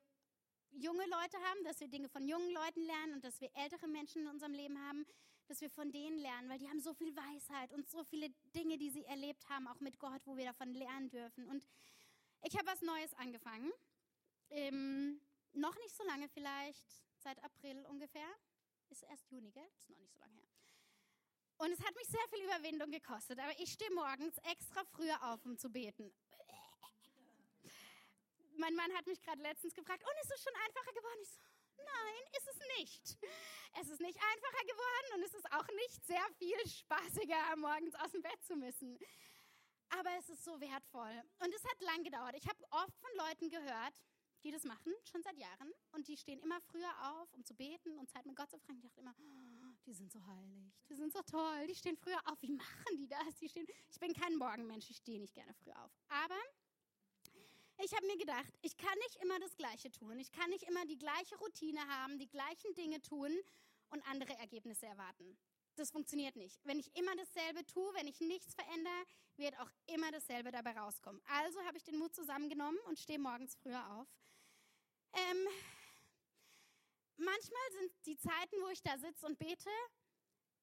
[0.71, 4.23] junge Leute haben, dass wir Dinge von jungen Leuten lernen und dass wir ältere Menschen
[4.23, 5.05] in unserem Leben haben,
[5.47, 8.77] dass wir von denen lernen, weil die haben so viel Weisheit und so viele Dinge,
[8.77, 11.47] die sie erlebt haben, auch mit Gott, wo wir davon lernen dürfen.
[11.47, 11.65] Und
[12.43, 13.71] ich habe was Neues angefangen.
[14.51, 15.19] Ähm,
[15.53, 16.85] noch nicht so lange vielleicht,
[17.17, 18.27] seit April ungefähr.
[18.89, 19.67] Ist erst Juni, gell?
[19.77, 20.49] Ist noch nicht so lange her.
[21.57, 25.43] Und es hat mich sehr viel Überwindung gekostet, aber ich stehe morgens extra früher auf,
[25.45, 26.11] um zu beten.
[28.59, 31.19] Mein Mann hat mich gerade letztens gefragt, und ist es schon einfacher geworden?
[31.21, 31.39] Ich so,
[31.79, 33.17] Nein, ist es nicht.
[33.79, 38.11] Es ist nicht einfacher geworden und es ist auch nicht sehr viel spaßiger, morgens aus
[38.11, 38.99] dem Bett zu müssen.
[39.89, 41.23] Aber es ist so wertvoll.
[41.39, 42.35] Und es hat lang gedauert.
[42.35, 43.93] Ich habe oft von Leuten gehört,
[44.43, 45.71] die das machen, schon seit Jahren.
[45.93, 48.77] Und die stehen immer früher auf, um zu beten und Zeit mit Gott zu fragen.
[48.77, 52.19] Ich dachte immer, oh, die sind so heilig, die sind so toll, die stehen früher
[52.25, 52.41] auf.
[52.41, 53.37] Wie machen die das?
[53.39, 55.91] Die stehen, ich bin kein Morgenmensch, ich stehe nicht gerne früh auf.
[56.09, 56.39] Aber
[57.83, 60.19] ich habe mir gedacht, ich kann nicht immer das Gleiche tun.
[60.19, 63.31] Ich kann nicht immer die gleiche Routine haben, die gleichen Dinge tun
[63.89, 65.37] und andere Ergebnisse erwarten.
[65.75, 66.59] Das funktioniert nicht.
[66.65, 69.05] Wenn ich immer dasselbe tue, wenn ich nichts verändere,
[69.37, 71.21] wird auch immer dasselbe dabei rauskommen.
[71.27, 74.07] Also habe ich den Mut zusammengenommen und stehe morgens früher auf.
[75.13, 75.47] Ähm,
[77.15, 79.69] manchmal sind die Zeiten, wo ich da sitze und bete,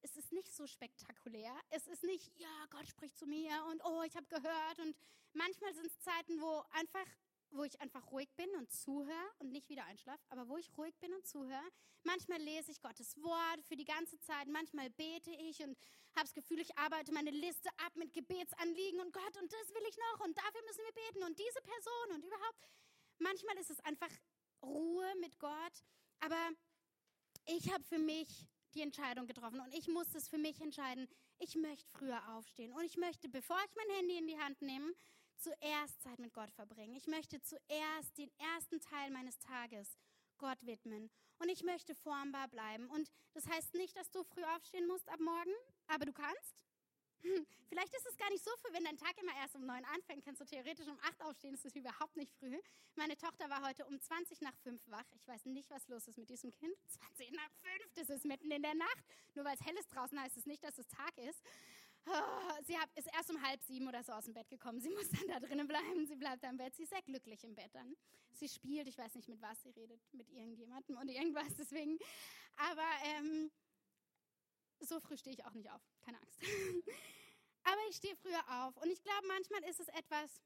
[0.07, 1.53] es ist nicht so spektakulär.
[1.71, 4.79] Es ist nicht, ja, Gott spricht zu mir und oh, ich habe gehört.
[4.79, 4.97] Und
[5.33, 7.07] manchmal sind es Zeiten, wo einfach,
[7.51, 10.97] wo ich einfach ruhig bin und zuhöre und nicht wieder einschlafe, aber wo ich ruhig
[11.01, 11.69] bin und zuhöre.
[12.05, 14.47] Manchmal lese ich Gottes Wort für die ganze Zeit.
[14.47, 15.77] Manchmal bete ich und
[16.15, 19.87] habe das Gefühl, ich arbeite meine Liste ab mit Gebetsanliegen und Gott und das will
[19.89, 22.69] ich noch und dafür müssen wir beten und diese Person und überhaupt.
[23.19, 24.11] Manchmal ist es einfach
[24.63, 25.83] Ruhe mit Gott,
[26.21, 26.51] aber
[27.47, 31.09] ich habe für mich die Entscheidung getroffen und ich musste es für mich entscheiden.
[31.39, 34.93] Ich möchte früher aufstehen und ich möchte, bevor ich mein Handy in die Hand nehme,
[35.39, 36.95] zuerst Zeit mit Gott verbringen.
[36.95, 39.97] Ich möchte zuerst den ersten Teil meines Tages
[40.39, 42.89] Gott widmen und ich möchte formbar bleiben.
[42.91, 45.53] Und das heißt nicht, dass du früh aufstehen musst ab morgen,
[45.89, 46.66] aber du kannst.
[47.69, 50.25] Vielleicht ist es gar nicht so früh, wenn dein Tag immer erst um neun anfängt,
[50.25, 52.59] kannst du theoretisch um acht aufstehen, das ist überhaupt nicht früh.
[52.95, 55.05] Meine Tochter war heute um 20 nach fünf wach.
[55.15, 56.75] Ich weiß nicht, was los ist mit diesem Kind.
[57.17, 59.05] 20 nach fünf, das ist mitten in der Nacht.
[59.35, 61.43] Nur weil es hell ist draußen, heißt es nicht, dass es Tag ist.
[62.09, 64.81] Oh, sie ist erst um halb sieben oder so aus dem Bett gekommen.
[64.81, 66.07] Sie muss dann da drinnen bleiben.
[66.07, 66.75] Sie bleibt da im Bett.
[66.77, 67.97] Sie ist sehr glücklich im Bett dann.
[68.33, 71.99] Sie spielt, ich weiß nicht mit was, sie redet mit irgendjemandem und irgendwas, deswegen.
[72.57, 73.51] Aber ähm,
[74.81, 76.39] so früh stehe ich auch nicht auf, keine Angst.
[77.67, 80.41] Aber ich stehe früher auf und ich glaube, manchmal ist es etwas,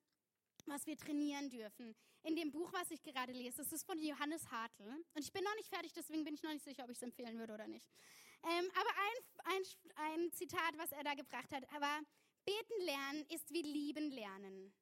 [0.65, 1.95] was wir trainieren dürfen.
[2.23, 4.89] In dem Buch, was ich gerade lese, das ist von Johannes Hartl.
[5.15, 7.03] Und ich bin noch nicht fertig, deswegen bin ich noch nicht sicher, ob ich es
[7.03, 7.87] empfehlen würde oder nicht.
[8.43, 9.63] Ähm, aber ein, ein,
[10.13, 12.01] ein Zitat, was er da gebracht hat, war,
[12.47, 14.73] beten lernen ist wie lieben lernen.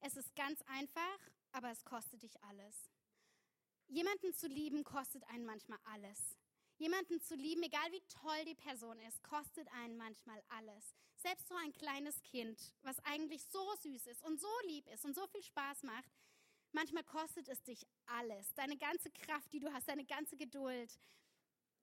[0.00, 1.18] Es ist ganz einfach,
[1.52, 2.90] aber es kostet dich alles.
[3.88, 6.38] Jemanden zu lieben kostet einen manchmal alles.
[6.78, 10.96] Jemanden zu lieben, egal wie toll die Person ist, kostet einen manchmal alles.
[11.22, 15.14] Selbst so ein kleines Kind, was eigentlich so süß ist und so lieb ist und
[15.14, 16.10] so viel Spaß macht,
[16.72, 18.52] manchmal kostet es dich alles.
[18.54, 20.98] Deine ganze Kraft, die du hast, deine ganze Geduld.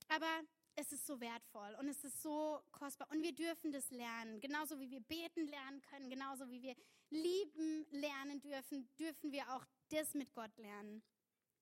[0.10, 0.42] Aber
[0.76, 4.42] es ist so wertvoll und es ist so kostbar und wir dürfen das lernen.
[4.42, 6.76] Genauso wie wir beten lernen können, genauso wie wir
[7.10, 11.02] lieben lernen dürfen, dürfen wir auch das mit Gott lernen.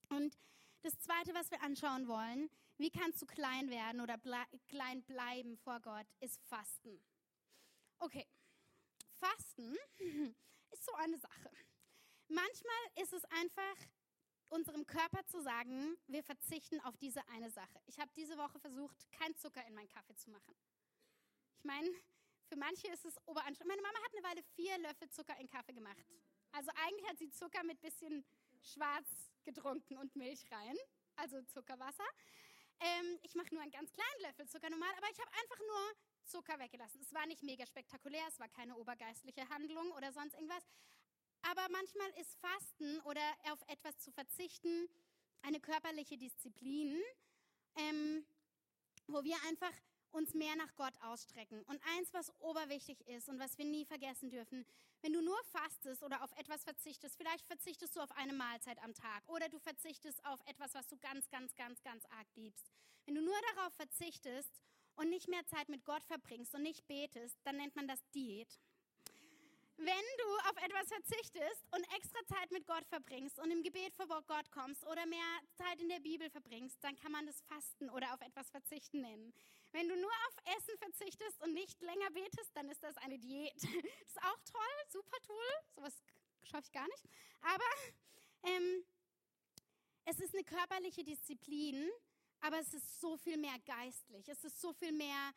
[0.10, 0.36] Und
[0.82, 5.58] das Zweite, was wir anschauen wollen, wie kannst du klein werden oder ble klein bleiben
[5.58, 7.00] vor Gott, ist Fasten.
[8.00, 8.28] Okay,
[9.20, 9.76] Fasten
[10.72, 11.52] ist so eine Sache.
[12.28, 13.76] Manchmal ist es einfach,
[14.50, 17.82] unserem Körper zu sagen, wir verzichten auf diese eine Sache.
[17.86, 20.56] Ich habe diese Woche versucht, kein Zucker in meinen Kaffee zu machen.
[21.58, 21.90] Ich meine,
[22.48, 23.76] für manche ist es oberanstrengend.
[23.76, 26.06] Meine Mama hat eine Weile vier Löffel Zucker in Kaffee gemacht.
[26.52, 28.26] Also eigentlich hat sie Zucker mit bisschen
[28.62, 30.78] schwarz getrunken und Milch rein,
[31.16, 32.08] also Zuckerwasser.
[32.80, 35.94] Ähm, ich mache nur einen ganz kleinen Löffel Zucker normal, aber ich habe einfach nur
[36.28, 37.02] Zucker weggelassen.
[37.02, 40.64] Es war nicht mega spektakulär, es war keine obergeistliche Handlung oder sonst irgendwas.
[41.42, 44.90] Aber manchmal ist Fasten oder auf etwas zu verzichten
[45.42, 47.02] eine körperliche Disziplin,
[47.76, 48.26] ähm,
[49.08, 49.72] wo wir einfach
[50.12, 51.64] uns mehr nach Gott ausstrecken.
[51.64, 54.66] Und eins, was oberwichtig ist und was wir nie vergessen dürfen,
[55.02, 58.94] wenn du nur fastest oder auf etwas verzichtest, vielleicht verzichtest du auf eine Mahlzeit am
[58.94, 62.72] Tag oder du verzichtest auf etwas, was du ganz, ganz, ganz, ganz arg liebst.
[63.06, 64.52] Wenn du nur darauf verzichtest
[64.98, 68.60] und nicht mehr Zeit mit Gott verbringst und nicht betest, dann nennt man das Diät.
[69.78, 74.08] Wenn du auf etwas verzichtest und extra Zeit mit Gott verbringst und im Gebet vor
[74.08, 78.12] Gott kommst oder mehr Zeit in der Bibel verbringst, dann kann man das Fasten oder
[78.14, 79.34] auf etwas verzichten nennen.
[79.72, 83.54] Wenn du nur auf Essen verzichtest und nicht länger betest, dann ist das eine Diät.
[83.62, 85.46] Das ist auch toll, super Tool.
[85.76, 85.94] Sowas
[86.44, 87.04] schaffe ich gar nicht.
[87.42, 87.64] Aber
[88.44, 88.84] ähm,
[90.06, 91.88] es ist eine körperliche Disziplin,
[92.42, 94.28] aber es ist so viel mehr geistlich.
[94.28, 95.32] Es ist so viel mehr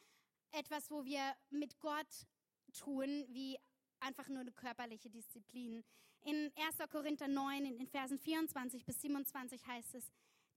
[0.52, 2.26] etwas, wo wir mit Gott
[2.72, 3.58] tun, wie
[4.00, 5.84] einfach nur eine körperliche Disziplin.
[6.22, 6.90] In 1.
[6.90, 10.10] Korinther 9, in den Versen 24 bis 27 heißt es,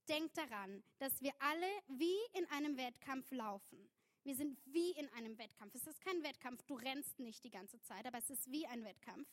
[0.10, 3.90] denkt daran, dass wir alle wie in einem Wettkampf laufen.
[4.24, 5.76] Wir sind wie in einem Wettkampf.
[5.76, 8.84] Es ist kein Wettkampf, du rennst nicht die ganze Zeit, aber es ist wie ein
[8.84, 9.28] Wettkampf.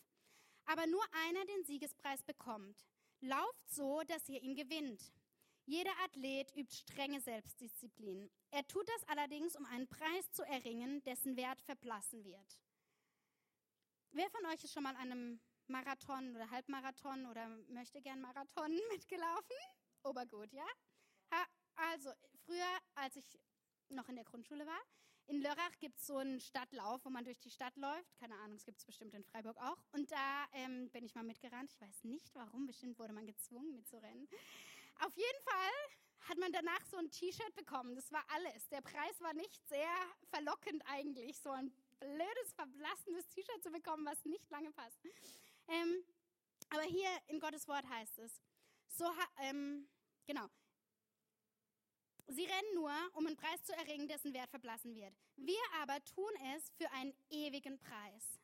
[0.67, 2.87] Aber nur einer den Siegespreis bekommt.
[3.21, 5.13] Lauft so, dass ihr ihn gewinnt.
[5.67, 8.31] Jeder Athlet übt strenge Selbstdisziplin.
[8.51, 12.59] Er tut das allerdings, um einen Preis zu erringen, dessen Wert verblassen wird.
[14.13, 18.73] Wer von euch ist schon mal an einem Marathon oder Halbmarathon oder möchte gern Marathon
[18.91, 19.57] mitgelaufen?
[20.03, 20.67] Obergut, ja?
[21.77, 22.11] Also,
[22.45, 23.25] früher, als ich
[23.89, 24.81] noch in der Grundschule war,
[25.27, 28.17] in Lörrach gibt es so einen Stadtlauf, wo man durch die Stadt läuft.
[28.19, 29.79] Keine Ahnung, es gibt es bestimmt in Freiburg auch.
[29.93, 31.73] Und da ähm, bin ich mal mitgerannt.
[31.73, 34.29] Ich weiß nicht warum, bestimmt wurde man gezwungen mitzurennen.
[35.01, 37.95] Auf jeden Fall hat man danach so ein T-Shirt bekommen.
[37.95, 38.69] Das war alles.
[38.69, 39.95] Der Preis war nicht sehr
[40.31, 44.99] verlockend eigentlich, so ein blödes, verblassenes T-Shirt zu bekommen, was nicht lange passt.
[45.69, 46.05] Ähm,
[46.71, 48.41] aber hier in Gottes Wort heißt es,
[48.89, 49.89] so, ähm,
[50.27, 50.49] genau,
[52.33, 55.13] Sie rennen nur, um einen Preis zu erringen, dessen Wert verblassen wird.
[55.35, 58.39] Wir aber tun es für einen ewigen Preis.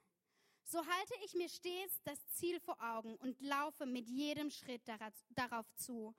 [0.64, 4.82] So halte ich mir stets das Ziel vor Augen und laufe mit jedem Schritt
[5.30, 6.16] darauf zu.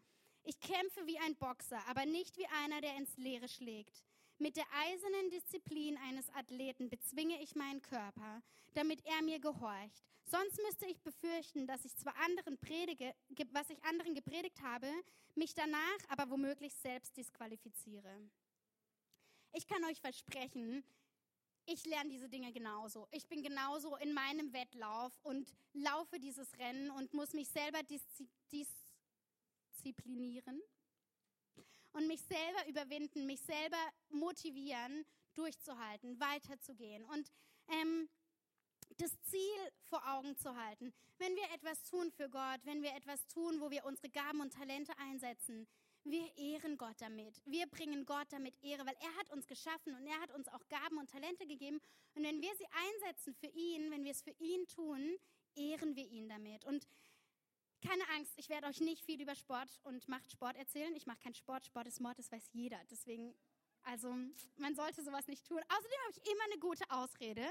[0.48, 4.06] Ich kämpfe wie ein Boxer, aber nicht wie einer, der ins Leere schlägt.
[4.38, 8.42] Mit der eisernen Disziplin eines Athleten bezwinge ich meinen Körper,
[8.74, 10.06] damit er mir gehorcht.
[10.24, 13.14] Sonst müsste ich befürchten, dass ich zwar anderen predige,
[13.52, 14.90] was ich anderen gepredigt habe,
[15.36, 18.18] mich danach aber womöglich selbst disqualifiziere.
[19.52, 20.82] Ich kann euch versprechen,
[21.66, 23.10] ich lerne diese Dinge genauso.
[23.12, 28.87] Ich bin genauso in meinem Wettlauf und laufe dieses Rennen und muss mich selber disziplinieren
[31.94, 33.78] und mich selber überwinden, mich selber
[34.10, 37.32] motivieren, durchzuhalten, weiterzugehen und
[37.70, 38.10] ähm,
[38.98, 40.94] das Ziel vor Augen zu halten.
[41.18, 44.54] Wenn wir etwas tun für Gott, wenn wir etwas tun, wo wir unsere Gaben und
[44.54, 45.68] Talente einsetzen,
[46.04, 47.42] wir ehren Gott damit.
[47.46, 50.66] Wir bringen Gott damit Ehre, weil er hat uns geschaffen und er hat uns auch
[50.70, 51.82] Gaben und Talente gegeben.
[52.16, 55.18] Und wenn wir sie einsetzen für ihn, wenn wir es für ihn tun,
[55.56, 56.64] ehren wir ihn damit.
[56.64, 56.88] Und
[57.82, 60.96] keine Angst, ich werde euch nicht viel über Sport und macht Sport erzählen.
[60.96, 61.66] Ich mache keinen Sport.
[61.66, 62.80] Sport ist Mord, das weiß jeder.
[62.90, 63.36] Deswegen,
[63.84, 64.16] also
[64.58, 65.62] man sollte sowas nicht tun.
[65.70, 67.48] Außerdem habe ich immer eine gute Ausrede.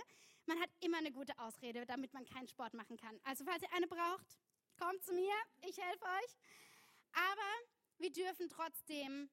[0.47, 3.19] Man hat immer eine gute Ausrede, damit man keinen Sport machen kann.
[3.25, 4.39] Also falls ihr eine braucht,
[4.79, 6.37] kommt zu mir, ich helfe euch.
[7.13, 7.51] Aber
[7.99, 9.31] wir dürfen trotzdem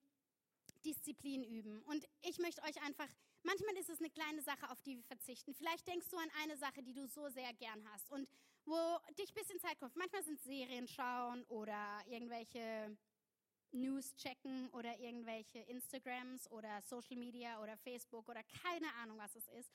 [0.86, 1.82] Disziplin üben.
[1.84, 3.08] Und ich möchte euch einfach,
[3.44, 5.54] manchmal ist es eine kleine Sache, auf die wir verzichten.
[5.54, 8.12] Vielleicht denkst du an eine Sache, die du so sehr gern hast.
[8.12, 8.28] Und
[8.66, 9.96] wo dich ein bisschen Zeit kommt.
[9.96, 12.98] Manchmal sind Serien schauen oder irgendwelche
[13.72, 19.48] News checken oder irgendwelche Instagrams oder Social Media oder Facebook oder keine Ahnung, was es
[19.50, 19.72] ist.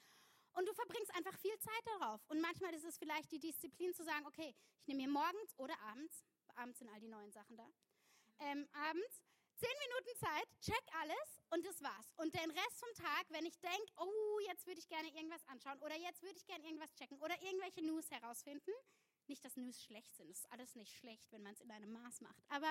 [0.53, 2.21] Und du verbringst einfach viel Zeit darauf.
[2.29, 5.79] Und manchmal ist es vielleicht die Disziplin zu sagen, okay, ich nehme mir morgens oder
[5.81, 6.25] abends,
[6.55, 7.69] abends sind all die neuen Sachen da,
[8.41, 9.23] ähm, abends
[9.59, 12.13] Zehn Minuten Zeit, check alles und das war's.
[12.17, 15.81] Und den Rest vom Tag, wenn ich denke, oh, jetzt würde ich gerne irgendwas anschauen
[15.81, 18.71] oder jetzt würde ich gerne irgendwas checken oder irgendwelche News herausfinden.
[19.27, 21.91] Nicht, dass News schlecht sind, das ist alles nicht schlecht, wenn man es in einem
[21.91, 22.41] Maß macht.
[22.51, 22.71] Aber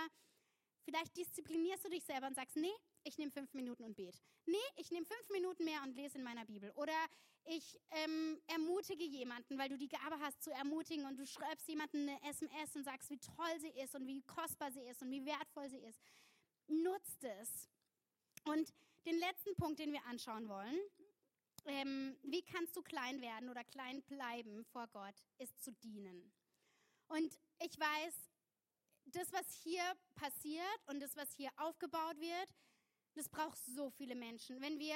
[0.85, 2.73] vielleicht disziplinierst du dich selber und sagst, nee,
[3.03, 4.17] ich nehme fünf Minuten und bete.
[4.45, 6.71] Nee, ich nehme fünf Minuten mehr und lese in meiner Bibel.
[6.71, 6.95] Oder
[7.43, 12.07] ich ähm, ermutige jemanden, weil du die Gabe hast zu ermutigen und du schreibst jemanden
[12.07, 15.25] eine SMS und sagst, wie toll sie ist und wie kostbar sie ist und wie
[15.25, 16.01] wertvoll sie ist
[16.67, 17.69] nutzt es.
[18.45, 18.73] Und
[19.05, 20.79] den letzten Punkt, den wir anschauen wollen,
[21.65, 26.31] ähm, wie kannst du klein werden oder klein bleiben vor Gott, ist zu dienen.
[27.07, 28.29] Und ich weiß,
[29.05, 29.83] das, was hier
[30.15, 32.53] passiert und das, was hier aufgebaut wird,
[33.15, 34.61] das braucht so viele Menschen.
[34.61, 34.95] Wenn wir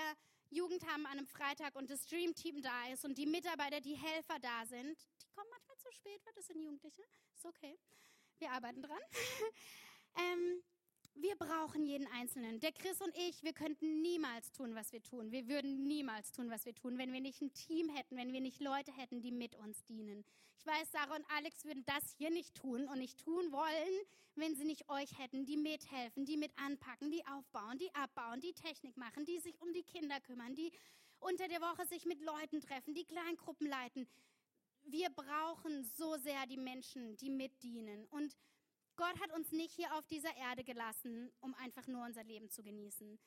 [0.50, 4.38] Jugend haben an einem Freitag und das Streamteam da ist und die Mitarbeiter, die Helfer
[4.40, 7.04] da sind, die kommen manchmal zu spät, wird das sind Jugendliche,
[7.36, 7.80] ist okay.
[8.38, 9.00] Wir arbeiten dran.
[10.18, 10.64] ähm,
[11.15, 12.60] wir brauchen jeden Einzelnen.
[12.60, 15.32] Der Chris und ich, wir könnten niemals tun, was wir tun.
[15.32, 18.41] Wir würden niemals tun, was wir tun, wenn wir nicht ein Team hätten, wenn wir
[18.41, 20.26] nicht Leute hätten, die mit uns dienen.
[20.58, 24.56] Ich weiß, Sarah und Alex würden das hier nicht tun und nicht tun wollen, wenn
[24.56, 28.95] sie nicht euch hätten, die mithelfen, die mit anpacken, die aufbauen, die abbauen, die Technik
[28.95, 30.71] machen, die sich um die Kinder kümmern, die
[31.19, 34.08] unter der Woche sich mit Leuten treffen, die Kleingruppen leiten.
[34.84, 38.06] Wir brauchen so sehr die Menschen, die mitdienen.
[38.08, 38.36] Und
[39.02, 42.62] Gott hat uns nicht hier auf dieser Erde gelassen, um einfach nur unser Leben zu
[42.62, 43.18] genießen.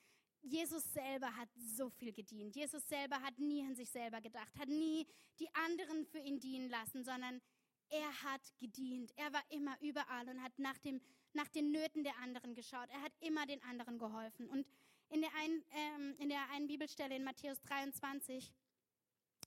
[0.41, 2.55] Jesus selber hat so viel gedient.
[2.55, 5.05] Jesus selber hat nie an sich selber gedacht, hat nie
[5.37, 7.41] die anderen für ihn dienen lassen, sondern
[7.89, 9.11] er hat gedient.
[9.17, 11.01] Er war immer überall und hat nach, dem,
[11.33, 12.89] nach den Nöten der anderen geschaut.
[12.91, 14.47] Er hat immer den anderen geholfen.
[14.47, 14.65] Und
[15.09, 18.53] in der, einen, ähm, in der einen Bibelstelle in Matthäus 23,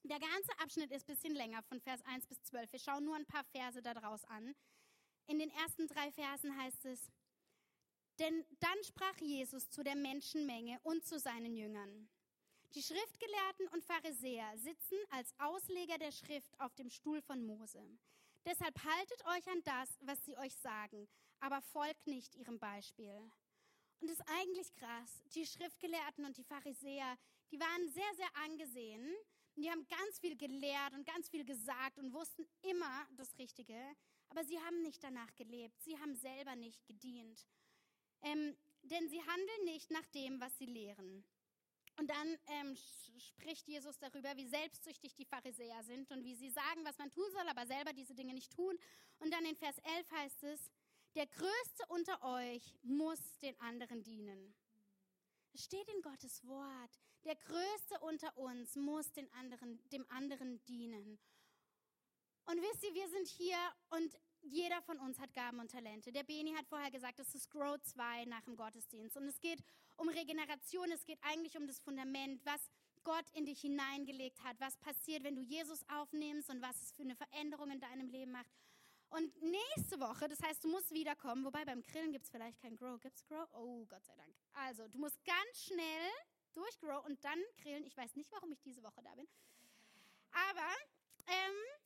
[0.02, 2.70] der ganze Abschnitt ist ein bisschen länger, von Vers 1 bis 12.
[2.72, 4.54] Wir schauen nur ein paar Verse daraus an.
[5.28, 7.12] In den ersten drei Versen heißt es,
[8.18, 12.08] denn dann sprach Jesus zu der Menschenmenge und zu seinen Jüngern.
[12.74, 17.82] Die Schriftgelehrten und Pharisäer sitzen als Ausleger der Schrift auf dem Stuhl von Mose.
[18.46, 21.06] Deshalb haltet euch an das, was sie euch sagen,
[21.40, 23.14] aber folgt nicht ihrem Beispiel.
[24.00, 25.22] Und das ist eigentlich krass.
[25.34, 27.18] Die Schriftgelehrten und die Pharisäer,
[27.50, 29.14] die waren sehr, sehr angesehen.
[29.56, 33.74] Und die haben ganz viel gelehrt und ganz viel gesagt und wussten immer das Richtige.
[34.30, 35.80] Aber sie haben nicht danach gelebt.
[35.82, 37.46] Sie haben selber nicht gedient.
[38.22, 41.24] Ähm, denn sie handeln nicht nach dem, was sie lehren.
[41.98, 42.76] Und dann ähm,
[43.18, 47.28] spricht Jesus darüber, wie selbstsüchtig die Pharisäer sind und wie sie sagen, was man tun
[47.32, 48.78] soll, aber selber diese Dinge nicht tun.
[49.18, 50.70] Und dann in Vers 11 heißt es,
[51.16, 54.54] der Größte unter euch muss den anderen dienen.
[55.52, 57.00] Es steht in Gottes Wort.
[57.24, 61.18] Der Größte unter uns muss den anderen, dem anderen dienen.
[62.50, 63.58] Und wisst ihr, wir sind hier
[63.90, 66.10] und jeder von uns hat Gaben und Talente.
[66.12, 69.18] Der Beni hat vorher gesagt, es ist Grow 2 nach dem Gottesdienst.
[69.18, 69.62] Und es geht
[69.96, 72.70] um Regeneration, es geht eigentlich um das Fundament, was
[73.04, 77.02] Gott in dich hineingelegt hat, was passiert, wenn du Jesus aufnimmst und was es für
[77.02, 78.50] eine Veränderung in deinem Leben macht.
[79.10, 82.76] Und nächste Woche, das heißt, du musst wiederkommen, wobei beim Grillen gibt es vielleicht kein
[82.76, 82.98] Grow.
[82.98, 83.46] Gibt es Grow?
[83.52, 84.34] Oh, Gott sei Dank.
[84.54, 86.10] Also, du musst ganz schnell
[86.54, 87.84] durch Grow und dann grillen.
[87.84, 89.28] Ich weiß nicht, warum ich diese Woche da bin.
[90.30, 90.74] Aber
[91.26, 91.77] ähm,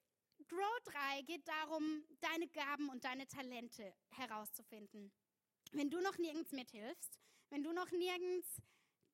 [0.52, 5.10] Grow 3 geht darum, deine Gaben und deine Talente herauszufinden.
[5.72, 8.60] Wenn du noch nirgends mithilfst, wenn du noch nirgends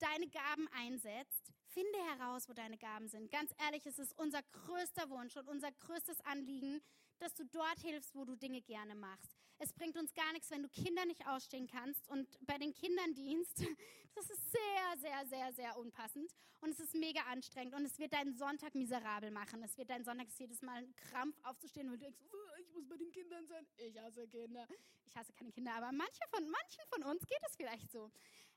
[0.01, 3.31] deine Gaben einsetzt, finde heraus, wo deine Gaben sind.
[3.31, 6.83] Ganz ehrlich, es ist unser größter Wunsch und unser größtes Anliegen,
[7.19, 9.37] dass du dort hilfst, wo du Dinge gerne machst.
[9.59, 13.15] Es bringt uns gar nichts, wenn du Kinder nicht ausstehen kannst und bei den Kindern
[13.15, 13.63] dienst.
[14.15, 18.13] Das ist sehr, sehr, sehr, sehr unpassend und es ist mega anstrengend und es wird
[18.13, 19.63] deinen Sonntag miserabel machen.
[19.63, 22.19] Es wird deinen Sonntag jedes Mal ein Krampf aufzustehen, weil du denkst,
[22.59, 23.65] ich muss bei den Kindern sein.
[23.77, 24.67] Ich hasse Kinder.
[25.07, 28.11] Ich hasse keine Kinder, aber manche von, manchen von uns geht es vielleicht so.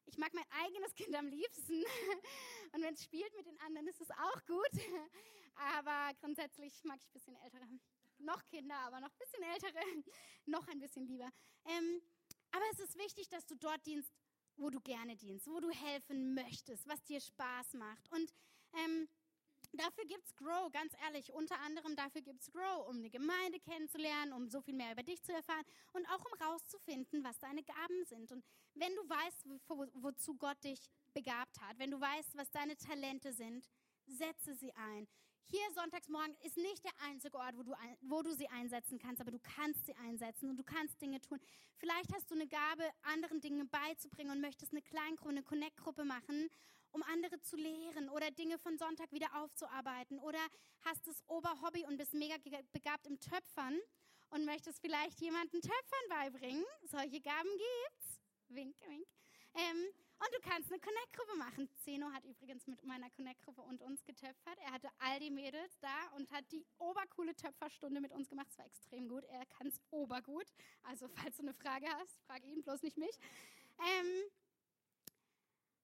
[0.05, 1.83] Ich mag mein eigenes Kind am liebsten.
[2.73, 4.71] Und wenn es spielt mit den anderen, ist es auch gut.
[5.77, 7.65] Aber grundsätzlich mag ich ein bisschen ältere
[8.23, 9.79] noch Kinder, aber noch ein bisschen ältere,
[10.45, 11.29] noch ein bisschen lieber.
[11.65, 12.01] Ähm,
[12.51, 14.11] aber es ist wichtig, dass du dort dienst,
[14.57, 18.11] wo du gerne dienst, wo du helfen möchtest, was dir Spaß macht.
[18.11, 18.33] Und
[18.73, 19.07] ähm,
[19.73, 21.31] dafür es Grow, ganz ehrlich.
[21.33, 25.03] Unter anderem dafür gibt es Grow, um eine Gemeinde kennenzulernen, um so viel mehr über
[25.03, 28.31] dich zu erfahren und auch um rauszufinden, was deine Gaben sind.
[28.31, 32.77] Und wenn du weißt, wo, wozu Gott dich begabt hat, wenn du weißt, was deine
[32.77, 33.67] Talente sind,
[34.05, 35.07] setze sie ein.
[35.45, 39.31] Hier Sonntagsmorgen ist nicht der einzige Ort, wo du, wo du sie einsetzen kannst, aber
[39.31, 41.39] du kannst sie einsetzen und du kannst Dinge tun.
[41.77, 46.49] Vielleicht hast du eine Gabe, anderen Dinge beizubringen und möchtest eine Kleingruppe, eine Connect-Gruppe machen,
[46.91, 50.19] um andere zu lehren oder Dinge von Sonntag wieder aufzuarbeiten.
[50.19, 50.39] Oder
[50.85, 52.35] hast das Oberhobby und bist mega
[52.71, 53.79] begabt im Töpfern
[54.29, 56.65] und möchtest vielleicht jemanden Töpfern beibringen.
[56.83, 58.21] Solche Gaben gibt's.
[58.49, 59.07] Wink, wink.
[59.53, 59.85] Ähm,
[60.23, 61.69] und du kannst eine Connect-Gruppe machen.
[61.83, 64.57] Zeno hat übrigens mit meiner Connect-Gruppe und uns getöpfert.
[64.65, 68.47] Er hatte all die Mädels da und hat die obercoole Töpferstunde mit uns gemacht.
[68.51, 69.23] Es war extrem gut.
[69.25, 70.45] Er kann es obergut.
[70.83, 73.17] Also falls du eine Frage hast, frage ihn bloß nicht mich.
[73.79, 74.23] Ähm,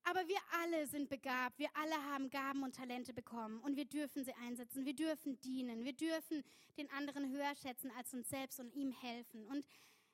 [0.04, 1.58] aber wir alle sind begabt.
[1.58, 4.86] Wir alle haben Gaben und Talente bekommen und wir dürfen sie einsetzen.
[4.86, 5.84] Wir dürfen dienen.
[5.84, 6.44] Wir dürfen
[6.78, 9.46] den anderen höher schätzen als uns selbst und ihm helfen.
[9.48, 9.66] Und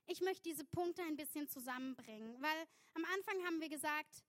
[0.08, 4.24] ich möchte diese Punkte ein bisschen zusammenbringen, weil am Anfang haben wir gesagt,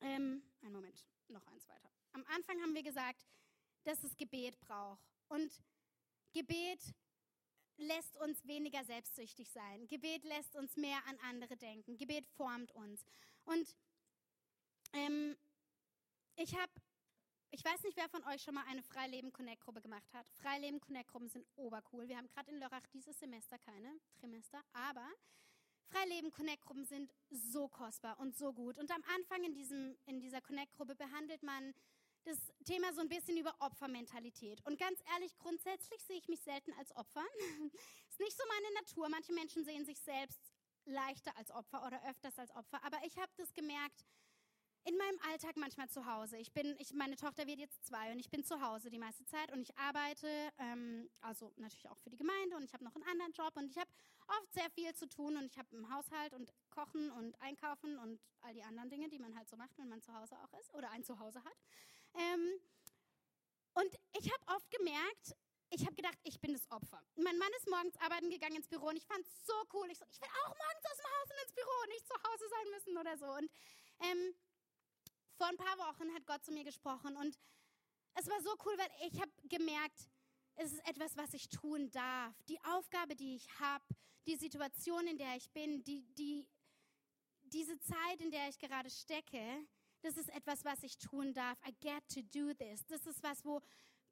[0.00, 1.90] ähm, einen Moment, noch eins weiter.
[2.12, 3.26] Am Anfang haben wir gesagt,
[3.84, 5.04] dass es Gebet braucht.
[5.28, 5.62] Und
[6.32, 6.80] Gebet
[7.78, 9.86] lässt uns weniger selbstsüchtig sein.
[9.86, 11.96] Gebet lässt uns mehr an andere denken.
[11.96, 13.04] Gebet formt uns.
[13.44, 13.76] Und
[14.92, 15.36] ähm,
[16.36, 16.72] ich habe
[17.56, 20.28] ich weiß nicht, wer von euch schon mal eine Freileben Connect Gruppe gemacht hat.
[20.42, 22.06] Freileben Connect Gruppen sind obercool.
[22.06, 25.08] Wir haben gerade in Lörrach dieses Semester keine Trimester, aber
[25.86, 28.76] Freileben Connect Gruppen sind so kostbar und so gut.
[28.76, 31.72] Und am Anfang in, diesem, in dieser Connect Gruppe behandelt man
[32.24, 34.60] das Thema so ein bisschen über Opfermentalität.
[34.66, 37.24] Und ganz ehrlich, grundsätzlich sehe ich mich selten als Opfer.
[38.10, 39.08] ist nicht so meine Natur.
[39.08, 40.42] Manche Menschen sehen sich selbst
[40.84, 42.84] leichter als Opfer oder öfters als Opfer.
[42.84, 44.04] Aber ich habe das gemerkt,
[44.86, 46.38] in meinem Alltag manchmal zu Hause.
[46.38, 49.24] Ich bin, ich, meine Tochter wird jetzt zwei und ich bin zu Hause die meiste
[49.26, 52.94] Zeit und ich arbeite, ähm, also natürlich auch für die Gemeinde und ich habe noch
[52.94, 53.90] einen anderen Job und ich habe
[54.28, 58.20] oft sehr viel zu tun und ich habe im Haushalt und Kochen und Einkaufen und
[58.42, 60.72] all die anderen Dinge, die man halt so macht, wenn man zu Hause auch ist
[60.72, 61.56] oder ein Zuhause hat.
[62.14, 62.60] Ähm,
[63.74, 65.36] und ich habe oft gemerkt,
[65.70, 67.02] ich habe gedacht, ich bin das Opfer.
[67.16, 69.90] Mein Mann ist morgens arbeiten gegangen ins Büro und ich fand es so cool.
[69.90, 72.14] Ich so, ich will auch morgens aus dem Haus und ins Büro und nicht zu
[72.14, 73.26] Hause sein müssen oder so.
[73.26, 73.50] Und
[73.98, 74.34] ähm,
[75.36, 77.38] vor ein paar Wochen hat Gott zu mir gesprochen und
[78.14, 80.08] es war so cool, weil ich habe gemerkt,
[80.56, 82.34] es ist etwas, was ich tun darf.
[82.44, 83.84] Die Aufgabe, die ich habe,
[84.26, 86.48] die Situation, in der ich bin, die, die,
[87.42, 89.66] diese Zeit, in der ich gerade stecke,
[90.00, 91.58] das ist etwas, was ich tun darf.
[91.66, 92.86] I get to do this.
[92.86, 93.60] Das ist was, wo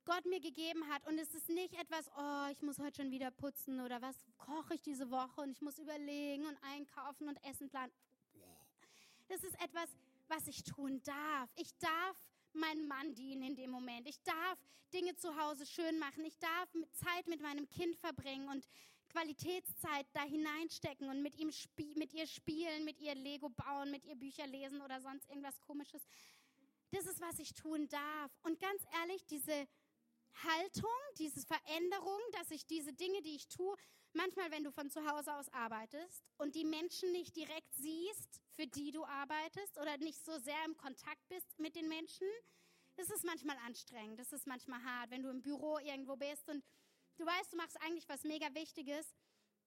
[0.05, 1.07] Gott mir gegeben hat.
[1.07, 4.75] Und es ist nicht etwas, oh, ich muss heute schon wieder putzen oder was koche
[4.75, 7.93] ich diese Woche und ich muss überlegen und einkaufen und Essen planen.
[9.29, 9.89] Das ist etwas,
[10.29, 11.51] was ich tun darf.
[11.57, 12.17] Ich darf
[12.53, 14.07] meinem Mann dienen in dem Moment.
[14.09, 14.59] Ich darf
[14.93, 16.25] Dinge zu Hause schön machen.
[16.25, 18.67] Ich darf Zeit mit meinem Kind verbringen und
[19.11, 21.51] Qualitätszeit da hineinstecken und mit ihm
[21.97, 26.03] mit ihr spielen, mit ihr Lego bauen, mit ihr Bücher lesen oder sonst irgendwas komisches.
[26.91, 28.33] Das ist, was ich tun darf.
[28.43, 29.67] Und ganz ehrlich, diese
[30.43, 33.77] Haltung, diese Veränderung, dass ich diese Dinge, die ich tue,
[34.13, 38.67] manchmal, wenn du von zu Hause aus arbeitest und die Menschen nicht direkt siehst, für
[38.67, 42.27] die du arbeitest oder nicht so sehr im Kontakt bist mit den Menschen,
[42.97, 46.65] das ist manchmal anstrengend, das ist manchmal hart, wenn du im Büro irgendwo bist und
[47.17, 49.15] du weißt, du machst eigentlich was mega Wichtiges,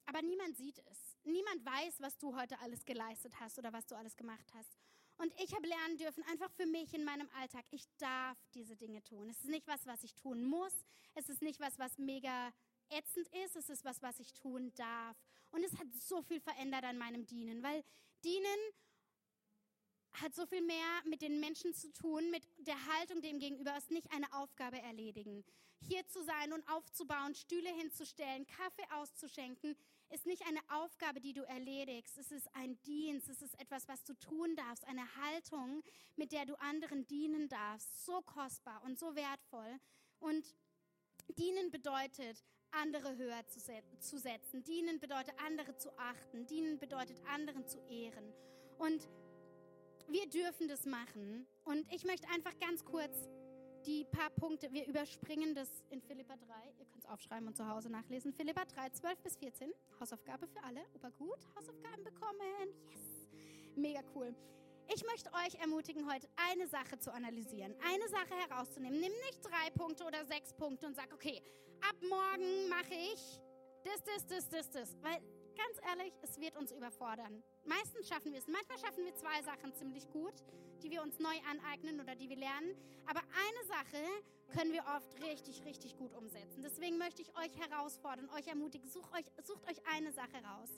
[0.05, 1.17] aber niemand sieht es.
[1.23, 4.77] Niemand weiß, was du heute alles geleistet hast oder was du alles gemacht hast.
[5.17, 9.01] Und ich habe lernen dürfen, einfach für mich in meinem Alltag, ich darf diese Dinge
[9.03, 9.29] tun.
[9.29, 10.73] Es ist nicht was, was ich tun muss.
[11.15, 12.53] Es ist nicht was, was mega
[12.89, 13.55] ätzend ist.
[13.55, 15.17] Es ist was, was ich tun darf.
[15.51, 17.83] Und es hat so viel verändert an meinem Dienen, weil
[18.23, 18.59] Dienen
[20.21, 23.91] hat so viel mehr mit den Menschen zu tun, mit der Haltung dem gegenüber, ist
[23.91, 25.43] nicht eine Aufgabe erledigen.
[25.79, 29.75] Hier zu sein und aufzubauen, Stühle hinzustellen, Kaffee auszuschenken,
[30.09, 32.17] ist nicht eine Aufgabe, die du erledigst.
[32.17, 35.83] Es ist ein Dienst, es ist etwas, was du tun darfst, eine Haltung,
[36.15, 38.05] mit der du anderen dienen darfst.
[38.05, 39.79] So kostbar und so wertvoll.
[40.19, 40.55] Und
[41.37, 43.59] dienen bedeutet, andere höher zu,
[43.99, 44.63] zu setzen.
[44.63, 46.45] Dienen bedeutet, andere zu achten.
[46.47, 48.33] Dienen bedeutet, anderen zu ehren.
[48.77, 49.07] Und
[50.07, 51.47] wir dürfen das machen.
[51.65, 53.27] Und ich möchte einfach ganz kurz
[53.87, 56.43] die paar Punkte, wir überspringen das in Philippa 3.
[56.77, 58.33] Ihr könnt es aufschreiben und zu Hause nachlesen.
[58.33, 59.73] Philippa 3, 12 bis 14.
[59.99, 60.81] Hausaufgabe für alle.
[60.93, 61.39] Opa gut.
[61.55, 62.67] Hausaufgaben bekommen.
[62.91, 63.29] Yes.
[63.75, 64.35] Mega cool.
[64.93, 68.99] Ich möchte euch ermutigen, heute eine Sache zu analysieren, eine Sache herauszunehmen.
[68.99, 71.41] Nimm nicht drei Punkte oder sechs Punkte und sag, okay,
[71.81, 73.39] ab morgen mache ich
[73.83, 74.97] das, das, das, das, das.
[75.01, 75.21] Weil
[75.57, 77.43] ganz ehrlich, es wird uns überfordern.
[77.65, 78.47] Meistens schaffen wir es.
[78.47, 80.33] Manchmal schaffen wir zwei Sachen ziemlich gut,
[80.83, 82.75] die wir uns neu aneignen oder die wir lernen.
[83.07, 84.03] Aber eine Sache
[84.53, 86.61] können wir oft richtig, richtig gut umsetzen.
[86.61, 90.69] Deswegen möchte ich euch herausfordern, euch ermutigen, sucht euch, sucht euch eine Sache raus.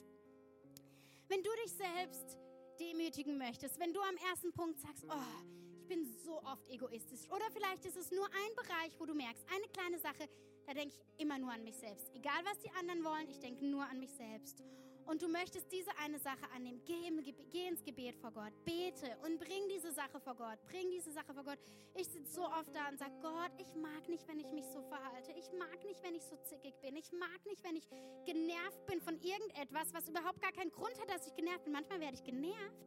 [1.28, 2.38] Wenn du dich selbst
[2.80, 7.28] demütigen möchtest, wenn du am ersten Punkt sagst, oh, ich bin so oft egoistisch.
[7.30, 10.28] Oder vielleicht ist es nur ein Bereich, wo du merkst, eine kleine Sache,
[10.70, 12.14] da denke ich immer nur an mich selbst.
[12.14, 14.62] Egal, was die anderen wollen, ich denke nur an mich selbst.
[15.04, 16.80] Und du möchtest diese eine Sache annehmen.
[16.84, 17.10] Geh,
[17.50, 18.52] geh, ins Gebet vor Gott.
[18.64, 20.64] Bete und bring diese Sache vor Gott.
[20.66, 21.58] Bring diese Sache vor Gott.
[21.96, 24.80] Ich sitze so oft da und sage, Gott, ich mag nicht, wenn ich mich so
[24.82, 25.32] verhalte.
[25.32, 26.94] Ich mag nicht, wenn ich so zickig bin.
[26.94, 27.88] Ich mag nicht, wenn ich
[28.24, 31.72] genervt bin von irgendetwas, was überhaupt gar keinen Grund hat, dass ich genervt bin.
[31.72, 32.86] Manchmal werde ich genervt.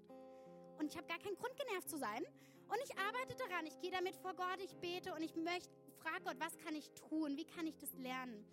[0.80, 2.24] Und ich habe gar keinen Grund, genervt zu sein.
[2.70, 3.66] Und ich arbeite daran.
[3.66, 4.62] Ich gehe damit vor Gott.
[4.64, 5.70] Ich bete und ich möchte
[6.04, 7.38] frag Gott, was kann ich tun?
[7.38, 8.46] Wie kann ich das lernen?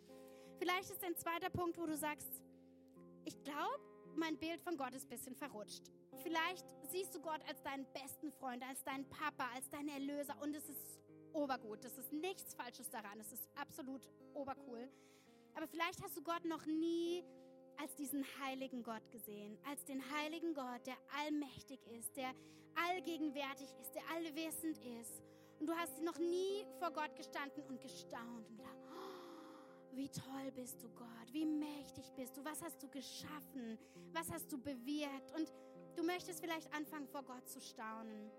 [0.59, 2.28] Vielleicht ist ein zweiter Punkt, wo du sagst,
[3.24, 3.80] ich glaube,
[4.16, 5.90] mein Bild von Gott ist ein bisschen verrutscht.
[6.22, 10.55] Vielleicht siehst du Gott als deinen besten Freund, als deinen Papa, als deinen Erlöser und
[10.55, 11.01] es ist
[11.32, 11.84] obergut.
[11.84, 13.18] Das ist nichts Falsches daran.
[13.20, 14.88] Es ist absolut obercool.
[15.55, 17.24] Aber vielleicht hast du Gott noch nie
[17.78, 22.32] als diesen heiligen Gott gesehen, als den heiligen Gott, der allmächtig ist, der
[22.90, 25.22] allgegenwärtig ist, der allwissend ist
[25.61, 30.51] und du hast noch nie vor Gott gestanden und gestaunt und gedacht, oh, wie toll
[30.55, 33.79] bist du Gott, wie mächtig bist du, was hast du geschaffen,
[34.13, 35.53] was hast du bewirkt und
[35.97, 38.31] du möchtest vielleicht anfangen vor Gott zu staunen.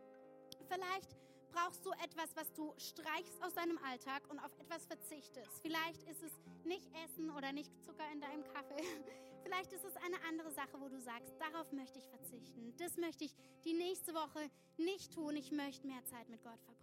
[0.68, 1.16] Vielleicht
[1.52, 5.62] brauchst du etwas, was du streichst aus deinem Alltag und auf etwas verzichtest.
[5.62, 6.32] Vielleicht ist es
[6.64, 8.84] nicht Essen oder nicht Zucker in deinem Kaffee.
[9.44, 12.74] Vielleicht ist es eine andere Sache, wo du sagst, darauf möchte ich verzichten.
[12.78, 15.36] Das möchte ich die nächste Woche nicht tun.
[15.36, 16.81] Ich möchte mehr Zeit mit Gott verbringen.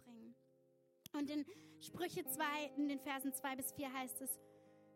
[1.13, 1.45] Und in
[1.81, 2.43] Sprüche 2,
[2.77, 4.39] in den Versen 2 bis 4 heißt es,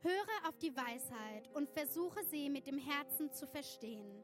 [0.02, 4.24] höre auf die Weisheit und versuche sie mit dem Herzen zu verstehen.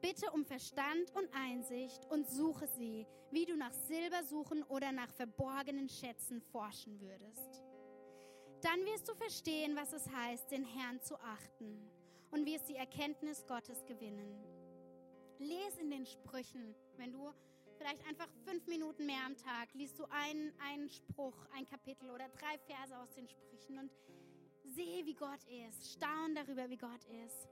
[0.00, 5.12] Bitte um Verstand und Einsicht und suche sie, wie du nach Silber suchen oder nach
[5.12, 7.62] verborgenen Schätzen forschen würdest.
[8.62, 11.90] Dann wirst du verstehen, was es heißt, den Herrn zu achten
[12.30, 14.36] und wirst die Erkenntnis Gottes gewinnen.
[15.38, 17.32] Les in den Sprüchen, wenn du
[17.78, 22.28] vielleicht einfach fünf Minuten mehr am Tag, liest du einen, einen Spruch, ein Kapitel oder
[22.28, 23.90] drei Verse aus den Sprüchen und
[24.64, 27.48] sehe, wie Gott ist, staun darüber, wie Gott ist.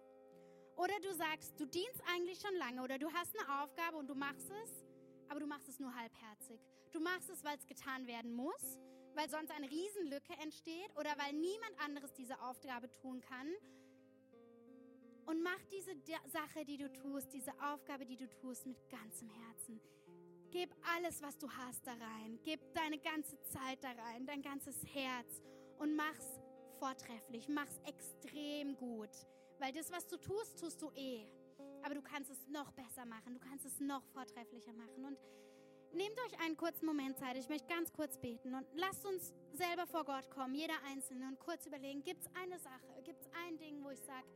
[0.76, 4.14] Oder du sagst, du dienst eigentlich schon lange oder du hast eine Aufgabe und du
[4.14, 4.84] machst es,
[5.28, 6.60] aber du machst es nur halbherzig.
[6.92, 8.78] Du machst es, weil es getan werden muss,
[9.14, 13.48] weil sonst eine Riesenlücke entsteht oder weil niemand anderes diese Aufgabe tun kann.
[15.24, 15.92] Und mach diese
[16.30, 19.80] Sache, die du tust, diese Aufgabe, die du tust, mit ganzem Herzen.
[20.50, 22.38] Gib alles, was du hast, da rein.
[22.42, 25.42] Gib deine ganze Zeit da rein, dein ganzes Herz
[25.78, 26.40] und mach's
[26.78, 29.10] vortrefflich, mach's extrem gut.
[29.58, 31.26] Weil das, was du tust, tust du eh.
[31.82, 35.04] aber du kannst es noch besser machen, du kannst es noch vortrefflicher machen.
[35.04, 35.18] Und
[35.92, 39.86] nehmt euch einen kurzen Moment Zeit, ich möchte ganz kurz beten und lasst uns selber
[39.86, 43.56] vor Gott kommen, jeder Einzelne, und kurz überlegen, gibt es eine Sache, gibt es ein
[43.58, 44.26] Ding, wo ich sage,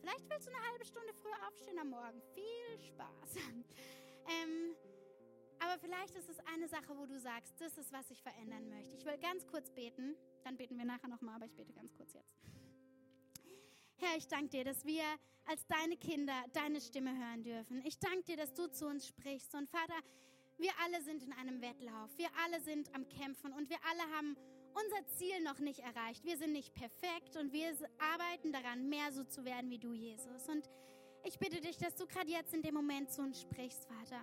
[0.00, 2.22] vielleicht willst du eine halbe Stunde früher aufstehen am Morgen.
[2.34, 3.36] Viel Spaß.
[4.28, 4.76] ähm,
[5.60, 8.96] aber vielleicht ist es eine Sache, wo du sagst, das ist, was ich verändern möchte.
[8.96, 12.12] Ich will ganz kurz beten, dann beten wir nachher nochmal, aber ich bete ganz kurz
[12.14, 12.34] jetzt.
[13.96, 15.04] Herr, ich danke dir, dass wir
[15.44, 17.82] als deine Kinder deine Stimme hören dürfen.
[17.84, 19.54] Ich danke dir, dass du zu uns sprichst.
[19.54, 19.98] Und Vater,
[20.56, 22.10] wir alle sind in einem Wettlauf.
[22.16, 24.36] Wir alle sind am Kämpfen und wir alle haben
[24.72, 26.24] unser Ziel noch nicht erreicht.
[26.24, 30.48] Wir sind nicht perfekt und wir arbeiten daran, mehr so zu werden wie du, Jesus.
[30.48, 30.70] Und
[31.24, 34.22] ich bitte dich, dass du gerade jetzt in dem Moment zu uns sprichst, Vater.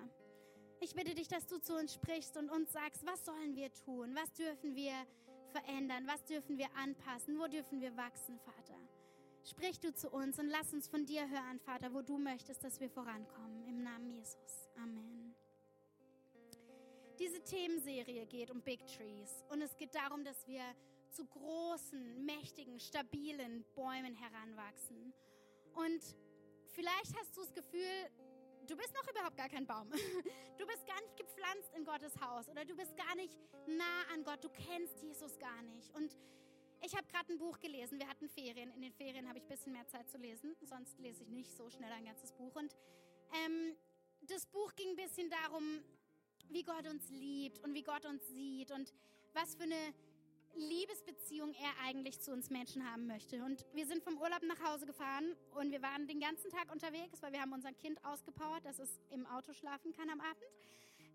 [0.79, 4.15] Ich bitte dich, dass du zu uns sprichst und uns sagst, was sollen wir tun?
[4.15, 4.93] Was dürfen wir
[5.51, 6.05] verändern?
[6.07, 7.39] Was dürfen wir anpassen?
[7.39, 8.77] Wo dürfen wir wachsen, Vater?
[9.43, 12.79] Sprich du zu uns und lass uns von dir hören, Vater, wo du möchtest, dass
[12.79, 13.65] wir vorankommen.
[13.65, 14.69] Im Namen Jesus.
[14.75, 15.33] Amen.
[17.17, 20.61] Diese Themenserie geht um Big Trees und es geht darum, dass wir
[21.09, 25.13] zu großen, mächtigen, stabilen Bäumen heranwachsen.
[25.73, 26.15] Und
[26.67, 28.11] vielleicht hast du das Gefühl,
[28.67, 29.89] du bist noch überhaupt gar kein Baum.
[30.57, 33.37] Du bist gar nicht gepflanzt in Gottes Haus oder du bist gar nicht
[33.67, 34.43] nah an Gott.
[34.43, 35.93] Du kennst Jesus gar nicht.
[35.93, 36.17] Und
[36.83, 37.99] ich habe gerade ein Buch gelesen.
[37.99, 38.71] Wir hatten Ferien.
[38.71, 40.55] In den Ferien habe ich ein bisschen mehr Zeit zu lesen.
[40.61, 42.55] Sonst lese ich nicht so schnell ein ganzes Buch.
[42.55, 42.75] Und
[43.45, 43.77] ähm,
[44.21, 45.83] das Buch ging ein bisschen darum,
[46.49, 48.93] wie Gott uns liebt und wie Gott uns sieht und
[49.33, 49.93] was für eine
[50.57, 53.43] Liebesbeziehung er eigentlich zu uns Menschen haben möchte.
[53.43, 57.21] Und wir sind vom Urlaub nach Hause gefahren und wir waren den ganzen Tag unterwegs,
[57.21, 60.43] weil wir haben unser Kind ausgepowert, dass es im Auto schlafen kann am Abend.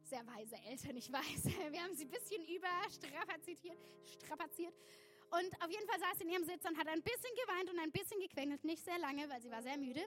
[0.04, 1.44] Sehr weise Eltern, ich weiß.
[1.70, 3.78] Wir haben sie ein bisschen überstrapaziert.
[4.04, 4.74] Strapaziert.
[5.30, 7.78] Und auf jeden Fall saß sie in ihrem Sitz und hat ein bisschen geweint und
[7.78, 8.64] ein bisschen gequengelt.
[8.64, 10.02] Nicht sehr lange, weil sie war sehr müde.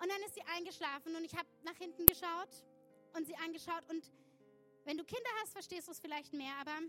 [0.00, 2.48] Und dann ist sie eingeschlafen und ich habe nach hinten geschaut
[3.14, 3.84] und sie angeschaut.
[3.88, 4.10] Und
[4.84, 6.80] wenn du Kinder hast, verstehst du es vielleicht mehr, aber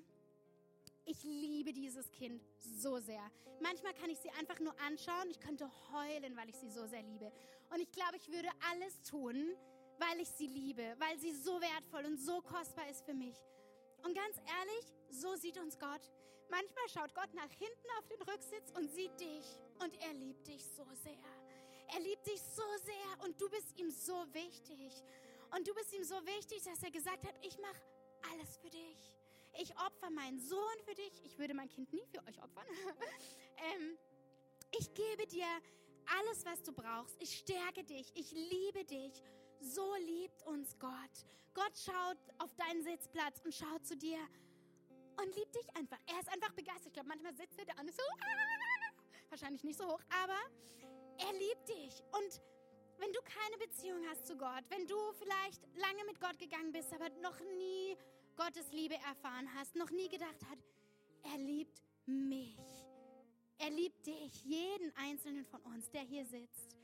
[1.06, 3.32] ich liebe dieses Kind so sehr.
[3.60, 5.30] Manchmal kann ich sie einfach nur anschauen.
[5.30, 7.32] Ich könnte heulen, weil ich sie so sehr liebe.
[7.72, 9.56] Und ich glaube, ich würde alles tun,
[10.00, 13.36] weil ich sie liebe, weil sie so wertvoll und so kostbar ist für mich.
[14.04, 16.12] Und ganz ehrlich, so sieht uns Gott.
[16.50, 19.46] Manchmal schaut Gott nach hinten auf den Rücksitz und sieht dich.
[19.84, 21.18] Und er liebt dich so sehr.
[21.94, 24.92] Er liebt dich so sehr und du bist ihm so wichtig.
[25.56, 27.82] Und du bist ihm so wichtig, dass er gesagt hat, ich mache
[28.32, 29.23] alles für dich
[29.60, 31.24] ich opfer meinen Sohn für dich.
[31.26, 32.66] Ich würde mein Kind nie für euch opfern.
[33.58, 33.98] ähm,
[34.78, 35.48] ich gebe dir
[36.20, 37.16] alles, was du brauchst.
[37.22, 38.12] Ich stärke dich.
[38.16, 39.22] Ich liebe dich.
[39.60, 41.26] So liebt uns Gott.
[41.54, 44.18] Gott schaut auf deinen Sitzplatz und schaut zu dir
[45.22, 46.00] und liebt dich einfach.
[46.08, 46.88] Er ist einfach begeistert.
[46.88, 48.04] Ich glaube, manchmal sitzt er da und ist so,
[49.30, 50.40] wahrscheinlich nicht so hoch, aber
[51.18, 52.04] er liebt dich.
[52.12, 52.42] Und
[52.98, 56.92] wenn du keine Beziehung hast zu Gott, wenn du vielleicht lange mit Gott gegangen bist,
[56.94, 57.98] aber noch nie
[58.36, 60.60] Gottes Liebe erfahren hast, noch nie gedacht hat,
[61.24, 62.60] er liebt mich.
[63.60, 66.78] Er liebt dich, jeden einzelnen von uns, der hier sitzt.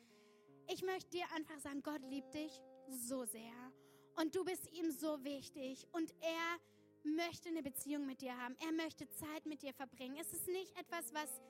[0.68, 3.72] Ich möchte dir einfach sagen, Gott liebt dich so sehr
[4.16, 6.60] und du bist ihm so wichtig und er
[7.04, 8.56] möchte eine Beziehung mit dir haben.
[8.66, 10.18] Er möchte Zeit mit dir verbringen.
[10.20, 11.41] Es ist nicht etwas, was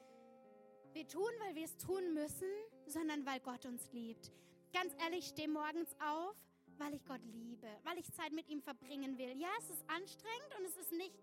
[0.93, 2.49] wir tun, weil wir es tun müssen,
[2.87, 4.31] sondern weil Gott uns liebt.
[4.73, 6.35] Ganz ehrlich, steh morgens auf
[6.79, 9.37] weil ich Gott liebe, weil ich Zeit mit ihm verbringen will.
[9.37, 11.13] Ja, es ist anstrengend und es ist nicht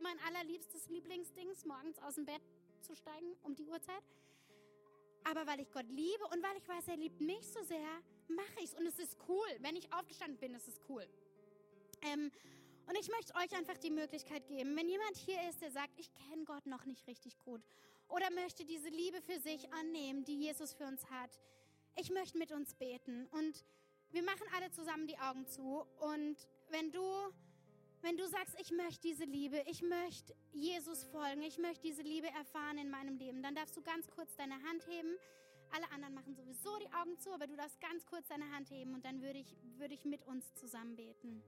[0.00, 2.42] mein allerliebstes Lieblingsdings, morgens aus dem Bett
[2.82, 4.02] zu steigen um die Uhrzeit.
[5.24, 7.88] Aber weil ich Gott liebe und weil ich weiß, er liebt mich so sehr,
[8.28, 8.74] mache ich es.
[8.74, 9.48] Und es ist cool.
[9.60, 11.04] Wenn ich aufgestanden bin, ist es cool.
[12.02, 12.30] Ähm,
[12.86, 16.12] und ich möchte euch einfach die Möglichkeit geben, wenn jemand hier ist, der sagt, ich
[16.14, 17.60] kenne Gott noch nicht richtig gut
[18.08, 21.30] oder möchte diese Liebe für sich annehmen, die Jesus für uns hat,
[21.96, 23.26] ich möchte mit uns beten.
[23.32, 23.64] Und
[24.16, 26.36] wir machen alle zusammen die Augen zu und
[26.70, 27.02] wenn du
[28.00, 32.28] wenn du sagst, ich möchte diese Liebe, ich möchte Jesus folgen, ich möchte diese Liebe
[32.28, 35.18] erfahren in meinem Leben, dann darfst du ganz kurz deine Hand heben.
[35.74, 38.94] Alle anderen machen sowieso die Augen zu, aber du darfst ganz kurz deine Hand heben
[38.94, 41.42] und dann würde ich, würde ich mit uns zusammen beten.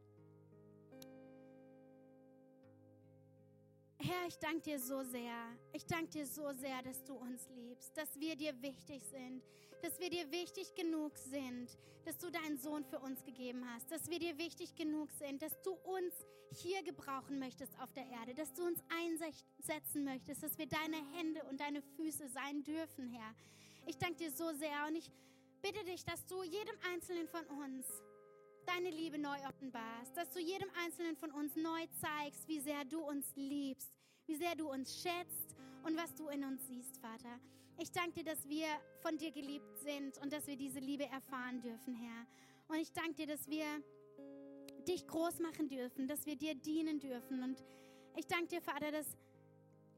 [4.09, 5.35] Herr, ich danke dir so sehr.
[5.75, 9.43] Ich danke dir so sehr, dass du uns liebst, dass wir dir wichtig sind,
[9.83, 14.09] dass wir dir wichtig genug sind, dass du deinen Sohn für uns gegeben hast, dass
[14.09, 16.15] wir dir wichtig genug sind, dass du uns
[16.55, 21.43] hier gebrauchen möchtest auf der Erde, dass du uns einsetzen möchtest, dass wir deine Hände
[21.51, 23.35] und deine Füße sein dürfen, Herr.
[23.85, 25.11] Ich danke dir so sehr und ich
[25.61, 27.85] bitte dich, dass du jedem Einzelnen von uns
[28.65, 33.01] deine Liebe neu offenbarst, dass du jedem Einzelnen von uns neu zeigst, wie sehr du
[33.01, 33.98] uns liebst,
[34.29, 37.41] wie sehr du uns schätzt und was du in uns siehst, Vater.
[37.79, 38.67] Ich danke dir, dass wir
[39.01, 42.27] von dir geliebt sind und dass wir diese Liebe erfahren dürfen, Herr.
[42.69, 43.65] Und ich danke dir, dass wir
[44.87, 47.43] dich groß machen dürfen, dass wir dir dienen dürfen.
[47.43, 47.63] Und
[48.17, 49.17] ich danke dir, Vater, dass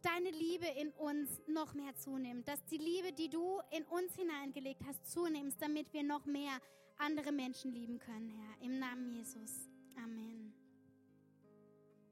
[0.03, 4.83] deine Liebe in uns noch mehr zunimmt, dass die Liebe, die du in uns hineingelegt
[4.87, 6.59] hast, zunimmst, damit wir noch mehr
[6.99, 8.67] andere Menschen lieben können, Herr.
[8.67, 9.69] Im Namen Jesus.
[9.97, 10.60] Amen.